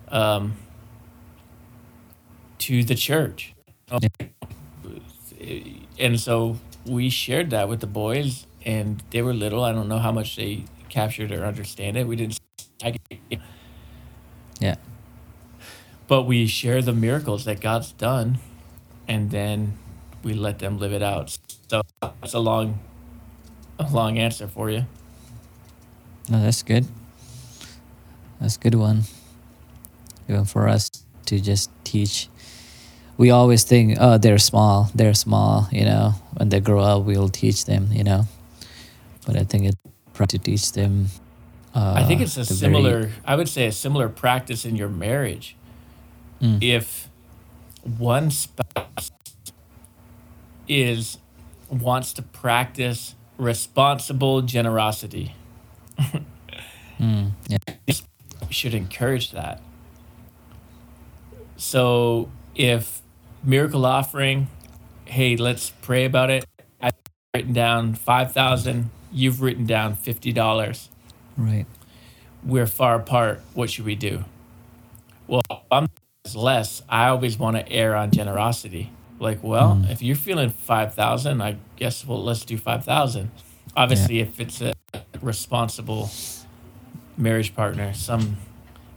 um, 0.09 0.55
to 2.59 2.83
the 2.83 2.95
church, 2.95 3.53
and 5.99 6.19
so 6.19 6.57
we 6.85 7.09
shared 7.09 7.49
that 7.51 7.69
with 7.69 7.79
the 7.79 7.87
boys, 7.87 8.47
and 8.65 9.03
they 9.11 9.21
were 9.21 9.33
little. 9.33 9.63
I 9.63 9.71
don't 9.71 9.87
know 9.87 9.99
how 9.99 10.11
much 10.11 10.35
they 10.35 10.65
captured 10.89 11.31
or 11.31 11.45
understand 11.45 11.97
it. 11.97 12.07
We 12.07 12.15
didn't. 12.15 12.39
Yeah. 14.59 14.75
But 16.07 16.23
we 16.23 16.47
share 16.47 16.81
the 16.81 16.93
miracles 16.93 17.45
that 17.45 17.59
God's 17.59 17.91
done, 17.91 18.39
and 19.07 19.29
then 19.29 19.77
we 20.23 20.33
let 20.33 20.59
them 20.59 20.79
live 20.79 20.93
it 20.93 21.03
out. 21.03 21.37
So 21.69 21.81
that's 22.01 22.33
a 22.33 22.39
long, 22.39 22.79
a 23.77 23.89
long 23.91 24.17
answer 24.17 24.47
for 24.47 24.69
you. 24.69 24.85
No, 26.29 26.41
that's 26.41 26.63
good. 26.63 26.87
That's 28.39 28.55
a 28.55 28.59
good 28.59 28.75
one. 28.75 29.03
Even 30.27 30.45
for 30.45 30.67
us 30.67 30.89
to 31.25 31.39
just 31.39 31.71
teach 31.83 32.29
we 33.17 33.31
always 33.31 33.63
think, 33.63 33.97
oh, 33.99 34.17
they're 34.17 34.37
small, 34.37 34.91
they're 34.93 35.15
small, 35.15 35.67
you 35.71 35.83
know. 35.83 36.13
When 36.35 36.49
they 36.49 36.59
grow 36.59 36.81
up, 36.81 37.03
we'll 37.03 37.29
teach 37.29 37.65
them, 37.65 37.89
you 37.91 38.03
know. 38.03 38.25
But 39.25 39.35
I 39.35 39.43
think 39.43 39.65
it's 39.65 39.77
to 40.25 40.39
teach 40.39 40.71
them. 40.71 41.07
Uh, 41.75 41.93
I 41.95 42.03
think 42.03 42.21
it's 42.21 42.37
a 42.37 42.45
similar. 42.45 43.01
Very... 43.01 43.13
I 43.25 43.35
would 43.35 43.49
say 43.49 43.67
a 43.67 43.71
similar 43.71 44.09
practice 44.09 44.65
in 44.65 44.75
your 44.75 44.89
marriage. 44.89 45.55
Mm. 46.41 46.63
If 46.63 47.09
one 47.97 48.31
spouse 48.31 49.11
is 50.67 51.17
wants 51.69 52.13
to 52.13 52.21
practice 52.21 53.15
responsible 53.37 54.41
generosity, 54.41 55.35
mm, 56.99 57.31
yeah. 57.47 57.57
should 58.49 58.73
encourage 58.73 59.31
that. 59.31 59.61
So 61.57 62.31
if 62.55 63.01
miracle 63.47 63.85
offering. 63.85 64.47
Hey, 65.05 65.37
let's 65.37 65.69
pray 65.81 66.05
about 66.05 66.29
it. 66.29 66.45
I've 66.81 66.93
written 67.33 67.53
down 67.53 67.95
5,000. 67.95 68.89
You've 69.11 69.41
written 69.41 69.65
down 69.65 69.95
$50. 69.95 70.89
Right. 71.37 71.65
We're 72.43 72.67
far 72.67 72.95
apart. 72.95 73.41
What 73.53 73.69
should 73.69 73.85
we 73.85 73.95
do? 73.95 74.25
Well, 75.27 75.41
I'm 75.71 75.87
less. 76.35 76.83
I 76.89 77.07
always 77.07 77.39
want 77.39 77.57
to 77.57 77.71
err 77.71 77.95
on 77.95 78.11
generosity. 78.11 78.91
Like, 79.19 79.41
well, 79.41 79.81
mm. 79.81 79.89
if 79.89 80.01
you're 80.01 80.15
feeling 80.15 80.49
5,000, 80.49 81.41
I 81.41 81.57
guess, 81.77 82.05
well, 82.05 82.23
let's 82.23 82.45
do 82.45 82.57
5,000. 82.57 83.31
Obviously, 83.75 84.17
yeah. 84.17 84.23
if 84.23 84.39
it's 84.39 84.61
a 84.61 84.73
responsible 85.21 86.09
marriage 87.17 87.55
partner, 87.55 87.93
some 87.93 88.37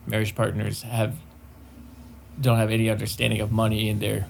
marriage 0.06 0.34
partners 0.34 0.82
have 0.82 1.14
don't 2.40 2.58
have 2.58 2.70
any 2.70 2.88
understanding 2.88 3.40
of 3.40 3.52
money 3.52 3.88
and 3.88 4.00
they're 4.00 4.26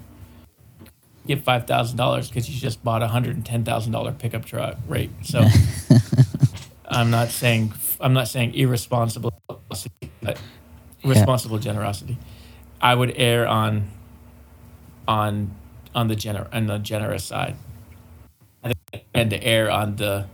get 1.26 1.42
five 1.44 1.66
thousand 1.66 1.96
dollars 1.96 2.28
because 2.28 2.48
you 2.48 2.61
just 2.61 2.82
bought 2.82 3.02
a 3.02 3.08
hundred 3.08 3.36
and 3.36 3.46
ten 3.46 3.64
thousand 3.64 3.92
dollar 3.92 4.12
pickup 4.12 4.44
truck, 4.44 4.76
right? 4.88 5.11
So 5.22 5.44
I'm 6.88 7.11
not 7.11 7.28
saying 7.28 7.72
I'm 8.00 8.12
not 8.12 8.28
saying 8.28 8.54
irresponsible, 8.54 9.32
but 9.48 10.38
responsible 11.04 11.56
yeah. 11.58 11.62
generosity. 11.62 12.18
I 12.80 12.94
would 12.94 13.12
err 13.16 13.46
on 13.46 13.90
on 15.06 15.54
on 15.94 16.08
the 16.08 16.16
gener 16.16 16.48
on 16.52 16.66
the 16.66 16.78
generous 16.78 17.24
side, 17.24 17.56
and 19.14 19.30
to 19.30 19.44
err 19.44 19.70
on 19.70 19.96
the 19.96 20.26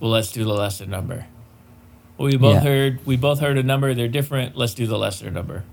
well. 0.00 0.10
Let's 0.10 0.32
do 0.32 0.44
the 0.44 0.52
lesser 0.52 0.86
number. 0.86 1.26
We 2.18 2.36
both 2.36 2.56
Yeah. 2.56 2.60
heard 2.60 3.06
we 3.06 3.16
both 3.16 3.40
heard 3.40 3.56
a 3.56 3.62
number. 3.62 3.94
They're 3.94 4.08
different. 4.08 4.56
Let's 4.56 4.74
do 4.74 4.86
the 4.86 4.98
lesser 4.98 5.30
number. 5.30 5.64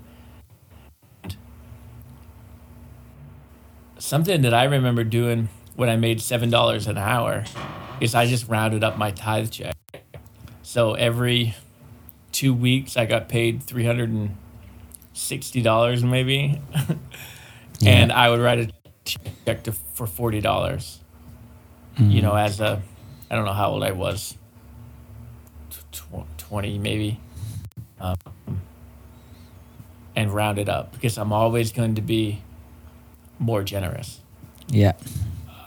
Something 3.98 4.42
that 4.42 4.54
I 4.54 4.64
remember 4.64 5.02
doing 5.04 5.48
when 5.74 5.88
I 5.88 5.96
made 5.96 6.20
seven 6.20 6.50
dollars 6.50 6.86
an 6.86 6.96
hour 6.98 7.44
is 8.00 8.14
I 8.14 8.26
just 8.26 8.48
rounded 8.48 8.84
up 8.84 8.96
my 8.96 9.10
tithe 9.10 9.50
check. 9.50 9.74
So 10.62 10.94
every 10.94 11.56
two 12.30 12.54
weeks 12.54 12.96
I 12.96 13.06
got 13.06 13.28
paid 13.28 13.62
three 13.62 13.84
hundred 13.84 14.10
and 14.10 14.36
sixty 15.14 15.62
dollars 15.62 16.04
maybe, 16.04 16.60
and 17.84 18.12
I 18.12 18.30
would 18.30 18.40
write 18.40 18.58
a 18.60 18.70
check 19.44 19.64
to, 19.64 19.72
for 19.72 20.06
forty 20.06 20.40
dollars. 20.40 21.00
You 21.98 22.22
know, 22.22 22.36
as 22.36 22.60
a 22.60 22.80
I 23.28 23.34
don't 23.34 23.44
know 23.44 23.52
how 23.52 23.70
old 23.70 23.82
I 23.82 23.90
was, 23.90 24.36
tw- 25.70 25.92
tw- 25.92 26.38
twenty 26.38 26.78
maybe, 26.78 27.18
um, 27.98 28.16
and 30.14 30.32
round 30.32 30.60
it 30.60 30.68
up 30.68 30.92
because 30.92 31.18
I'm 31.18 31.32
always 31.32 31.72
going 31.72 31.96
to 31.96 32.02
be 32.02 32.40
more 33.38 33.62
generous. 33.62 34.20
Yeah. 34.68 34.92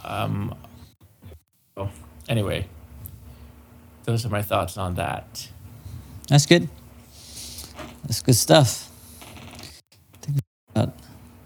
Um, 0.03 0.55
so 1.75 1.89
anyway, 2.27 2.67
those 4.05 4.25
are 4.25 4.29
my 4.29 4.41
thoughts 4.41 4.77
on 4.77 4.95
that. 4.95 5.49
That's 6.27 6.45
good. 6.45 6.69
That's 8.03 8.21
good 8.21 8.35
stuff. 8.35 8.89
Think 10.21 10.39
about 10.69 10.93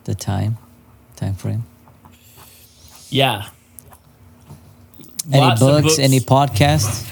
the 0.05 0.15
time, 0.15 0.57
time 1.15 1.35
frame. 1.35 1.63
Yeah. 3.09 3.49
Any 5.31 5.39
Lots 5.41 5.61
of 5.61 5.83
books, 5.83 5.99
Any 5.99 6.19
podcasts? 6.19 7.11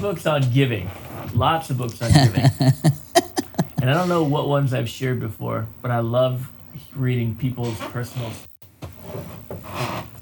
books 0.00 0.26
on 0.26 0.42
giving. 0.52 0.90
Lots 1.34 1.70
of 1.70 1.78
books 1.78 2.00
on 2.02 2.12
giving. 2.12 2.44
and 3.80 3.90
I 3.90 3.94
don't 3.94 4.08
know 4.08 4.24
what 4.24 4.48
ones 4.48 4.74
I've 4.74 4.88
shared 4.88 5.20
before, 5.20 5.66
but 5.82 5.90
I 5.90 6.00
love 6.00 6.50
reading 6.96 7.36
people's 7.36 7.78
personal. 7.78 8.30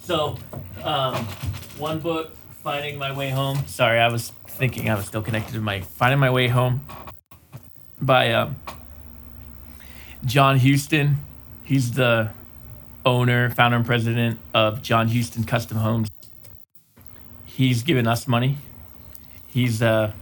So, 0.00 0.36
um, 0.82 1.14
one 1.78 2.00
book, 2.00 2.36
Finding 2.62 2.98
My 2.98 3.12
Way 3.12 3.30
Home. 3.30 3.58
Sorry, 3.66 3.98
I 3.98 4.08
was 4.08 4.32
thinking 4.46 4.90
I 4.90 4.94
was 4.94 5.06
still 5.06 5.22
connected 5.22 5.52
to 5.54 5.60
my 5.60 5.80
Finding 5.80 6.18
My 6.18 6.30
Way 6.30 6.48
Home 6.48 6.86
by 8.00 8.32
um, 8.32 8.56
John 10.24 10.58
Houston. 10.58 11.18
He's 11.62 11.92
the 11.92 12.30
owner, 13.06 13.50
founder, 13.50 13.76
and 13.76 13.86
president 13.86 14.38
of 14.52 14.82
John 14.82 15.08
Houston 15.08 15.44
Custom 15.44 15.78
Homes. 15.78 16.08
He's 17.44 17.82
given 17.82 18.06
us 18.06 18.26
money. 18.26 18.58
He's 19.46 19.80
uh 19.80 20.12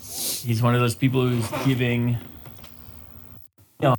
he's 0.00 0.62
one 0.62 0.74
of 0.74 0.80
those 0.80 0.94
people 0.94 1.28
who's 1.28 1.50
giving 1.66 2.10
you 2.10 2.16
know, 3.82 3.96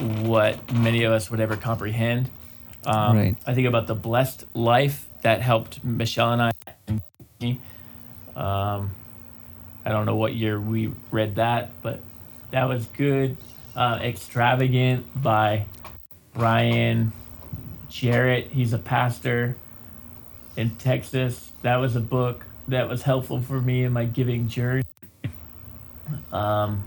what 0.00 0.72
many 0.72 1.04
of 1.04 1.12
us 1.12 1.30
would 1.30 1.40
ever 1.40 1.56
comprehend. 1.56 2.30
Um, 2.84 3.16
Right. 3.16 3.36
I 3.46 3.54
think 3.54 3.66
about 3.66 3.86
the 3.86 3.94
blessed 3.94 4.44
life 4.54 5.08
that 5.22 5.40
helped 5.40 5.82
Michelle 5.84 6.32
and 6.32 6.42
I. 6.42 7.58
Um, 8.36 8.90
I 9.84 9.90
don't 9.90 10.06
know 10.06 10.16
what 10.16 10.34
year 10.34 10.60
we 10.60 10.92
read 11.10 11.36
that, 11.36 11.70
but 11.82 12.00
that 12.50 12.68
was 12.68 12.86
good. 12.86 13.36
Uh, 13.74 13.98
Extravagant 14.02 15.06
by 15.22 15.66
Ryan 16.34 17.12
Jarrett. 17.88 18.48
He's 18.48 18.72
a 18.72 18.78
pastor 18.78 19.56
in 20.56 20.70
Texas. 20.76 21.50
That 21.62 21.76
was 21.76 21.96
a 21.96 22.00
book 22.00 22.44
that 22.68 22.88
was 22.88 23.02
helpful 23.02 23.40
for 23.40 23.60
me 23.60 23.84
in 23.84 23.92
my 23.92 24.04
giving 24.04 24.48
journey. 24.48 24.82
Um, 26.32 26.84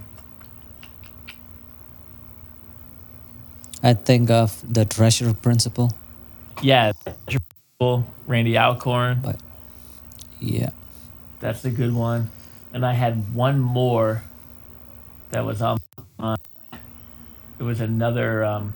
I 3.81 3.93
think 3.93 4.29
of 4.29 4.61
the 4.71 4.85
treasure 4.85 5.33
principle. 5.33 5.91
yeah, 6.61 6.91
principle. 7.25 8.13
Randy 8.27 8.57
Alcorn. 8.57 9.21
But 9.23 9.39
yeah, 10.39 10.71
That's 11.39 11.63
a 11.65 11.69
good 11.69 11.93
one. 11.93 12.29
And 12.73 12.85
I 12.85 12.93
had 12.93 13.33
one 13.33 13.59
more 13.59 14.23
that 15.31 15.45
was 15.45 15.61
on. 15.61 15.79
on 16.19 16.37
it 17.57 17.63
was 17.63 17.79
another 17.81 18.43
um, 18.43 18.73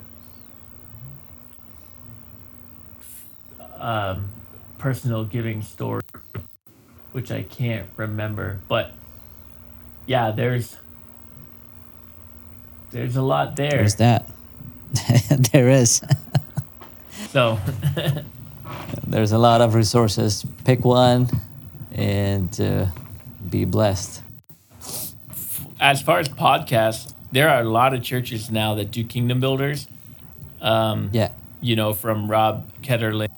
um, 3.78 4.30
personal 4.78 5.24
giving 5.24 5.62
story, 5.62 6.02
which 7.12 7.30
I 7.30 7.42
can't 7.42 7.88
remember. 7.96 8.60
But 8.68 8.92
yeah, 10.06 10.30
there's 10.32 10.76
there's 12.90 13.16
a 13.16 13.22
lot 13.22 13.56
there. 13.56 13.70
there's 13.70 13.96
that. 13.96 14.28
there 15.52 15.68
is. 15.68 16.02
So 17.30 17.58
There's 19.06 19.32
a 19.32 19.38
lot 19.38 19.60
of 19.60 19.74
resources. 19.74 20.44
Pick 20.64 20.84
one 20.84 21.28
and 21.92 22.58
uh, 22.60 22.86
be 23.50 23.64
blessed. 23.64 24.22
as 25.80 26.00
far 26.02 26.18
as 26.18 26.28
podcasts, 26.28 27.12
there 27.32 27.48
are 27.48 27.60
a 27.60 27.64
lot 27.68 27.94
of 27.94 28.02
churches 28.02 28.50
now 28.50 28.74
that 28.76 28.90
do 28.90 29.04
kingdom 29.04 29.40
builders. 29.40 29.86
Um, 30.60 31.10
Yeah. 31.12 31.30
you 31.60 31.76
know, 31.76 31.92
from 31.92 32.30
Rob 32.30 32.70
Ketterling 32.82 33.28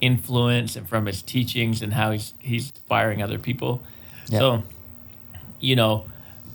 influence 0.00 0.76
and 0.76 0.88
from 0.88 1.06
his 1.06 1.22
teachings 1.22 1.82
and 1.82 1.92
how 1.92 2.10
he's 2.12 2.32
he's 2.38 2.70
inspiring 2.70 3.22
other 3.22 3.38
people. 3.38 3.82
Yeah. 4.28 4.38
So, 4.38 4.62
you 5.60 5.76
know, 5.76 6.06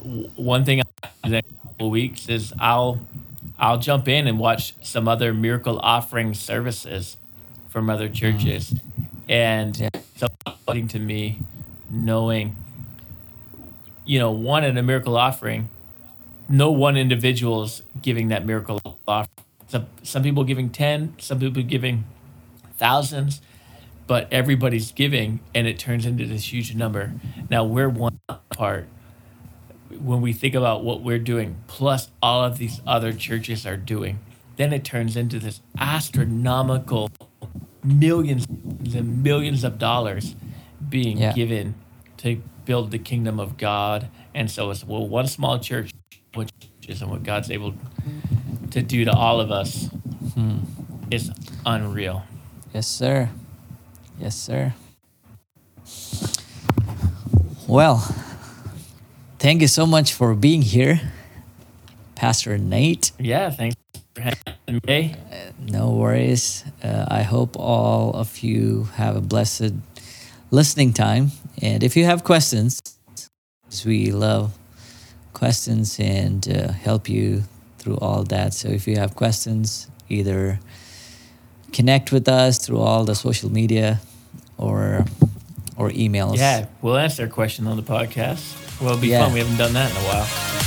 w- 0.02 0.30
one 0.36 0.66
thing 0.66 0.80
I 0.82 0.84
do 0.84 1.10
the 1.24 1.30
next 1.30 1.52
couple 1.62 1.90
weeks 1.90 2.30
is 2.30 2.54
I'll 2.60 3.00
I'll 3.58 3.78
jump 3.80 4.08
in 4.08 4.28
and 4.28 4.38
watch 4.38 4.74
some 4.82 5.08
other 5.08 5.34
miracle 5.34 5.80
offering 5.80 6.34
services 6.34 7.18
from 7.70 7.90
other 7.90 8.10
churches, 8.10 8.76
and 9.30 9.78
Yeah. 9.78 9.90
so 10.16 10.28
exciting 10.48 10.88
to 10.90 11.00
me 11.00 11.40
knowing, 11.90 12.56
you 14.06 14.20
know, 14.20 14.32
one 14.32 14.64
in 14.64 14.78
a 14.78 14.84
miracle 14.84 15.18
offering, 15.18 15.70
no 16.48 16.72
one 16.72 16.96
individual 16.98 17.64
is 17.64 17.82
giving 18.02 18.28
that 18.30 18.46
miracle 18.46 18.80
offering. 19.08 19.30
Some, 19.68 19.88
some 20.04 20.24
people 20.24 20.44
giving 20.44 20.70
10, 20.70 21.16
some 21.18 21.40
people 21.40 21.64
giving 21.64 22.04
thousands, 22.78 23.42
but 24.08 24.28
everybody's 24.32 24.92
giving 24.92 25.40
and 25.56 25.66
it 25.68 25.80
turns 25.80 26.06
into 26.06 26.26
this 26.26 26.54
huge 26.54 26.76
number. 26.76 27.14
Now 27.50 27.64
we're 27.64 27.90
one 27.90 28.20
part. 28.52 28.88
When 29.90 30.22
we 30.22 30.34
think 30.34 30.56
about 30.56 30.84
what 30.84 31.02
we're 31.02 31.20
doing, 31.20 31.58
plus 31.68 32.10
all 32.22 32.44
of 32.44 32.58
these 32.58 32.82
other 32.88 33.14
churches 33.14 33.66
are 33.66 33.78
doing, 33.78 34.20
then 34.58 34.74
it 34.74 34.84
turns 34.84 35.16
into 35.16 35.40
this 35.40 35.62
astronomical 35.78 37.10
millions 37.84 38.46
and 38.48 39.24
millions 39.24 39.64
of 39.64 39.78
dollars 39.78 40.36
being 40.90 41.18
Yeah. 41.18 41.34
given 41.34 41.76
to 42.18 42.42
build 42.66 42.92
the 42.92 43.00
kingdom 43.00 43.40
of 43.40 43.58
God. 43.58 44.10
And 44.34 44.50
so 44.50 44.72
it's 44.72 44.84
well, 44.84 45.08
one 45.08 45.28
small 45.28 45.60
church, 45.60 45.92
which 46.34 46.50
is 46.88 47.02
and 47.02 47.12
what 47.12 47.24
God's 47.24 47.52
able 47.52 47.76
to 48.72 48.82
do 48.82 49.06
to 49.06 49.12
all 49.12 49.40
of 49.40 49.52
us 49.52 49.88
hmm. 50.34 50.58
is 51.12 51.32
unreal. 51.66 52.24
Yes, 52.74 52.88
sir. 52.88 53.30
Yes, 54.20 54.36
sir. 54.36 54.74
Well, 57.68 58.04
thank 59.46 59.62
you 59.62 59.68
so 59.68 59.86
much 59.86 60.12
for 60.12 60.34
being 60.34 60.64
here, 60.64 61.00
Pastor 62.16 62.58
Nate. 62.58 63.12
Yeah, 63.20 63.52
thanks 63.52 63.76
for 64.16 64.22
having 64.22 64.82
me. 64.88 65.14
No 65.60 65.92
worries. 65.92 66.64
Uh, 66.84 67.06
I 67.08 67.22
hope 67.22 67.56
all 67.56 68.16
of 68.16 68.40
you 68.40 68.86
have 68.96 69.16
a 69.16 69.22
blessed 69.22 69.74
listening 70.50 70.94
time. 70.94 71.32
And 71.62 71.84
if 71.84 71.96
you 71.96 72.06
have 72.06 72.24
questions, 72.24 72.82
we 73.86 74.12
love 74.12 74.58
questions 75.34 76.00
and 76.00 76.42
uh, 76.50 76.72
help 76.72 77.08
you 77.08 77.44
through 77.78 77.98
all 77.98 78.24
that. 78.24 78.56
So 78.56 78.70
if 78.70 78.88
you 78.88 78.98
have 78.98 79.14
questions, 79.14 79.92
either 80.10 80.60
connect 81.72 82.12
with 82.12 82.28
us 82.28 82.58
through 82.58 82.80
all 82.80 83.06
the 83.06 83.14
social 83.14 83.52
media 83.52 84.02
or 84.58 85.06
or 85.78 85.92
emails. 85.92 86.38
Yeah, 86.38 86.66
we'll 86.82 86.98
answer 86.98 87.26
a 87.26 87.30
question 87.30 87.68
on 87.68 87.78
the 87.78 87.84
podcast. 87.84 88.65
Well, 88.80 88.90
it'll 88.92 89.02
be 89.02 89.08
Yeah. 89.10 89.24
fun. 89.24 89.34
We 89.34 89.40
haven't 89.40 89.58
done 89.58 89.74
that 89.74 89.90
in 89.92 89.98
a 89.98 90.00
while. 90.02 90.65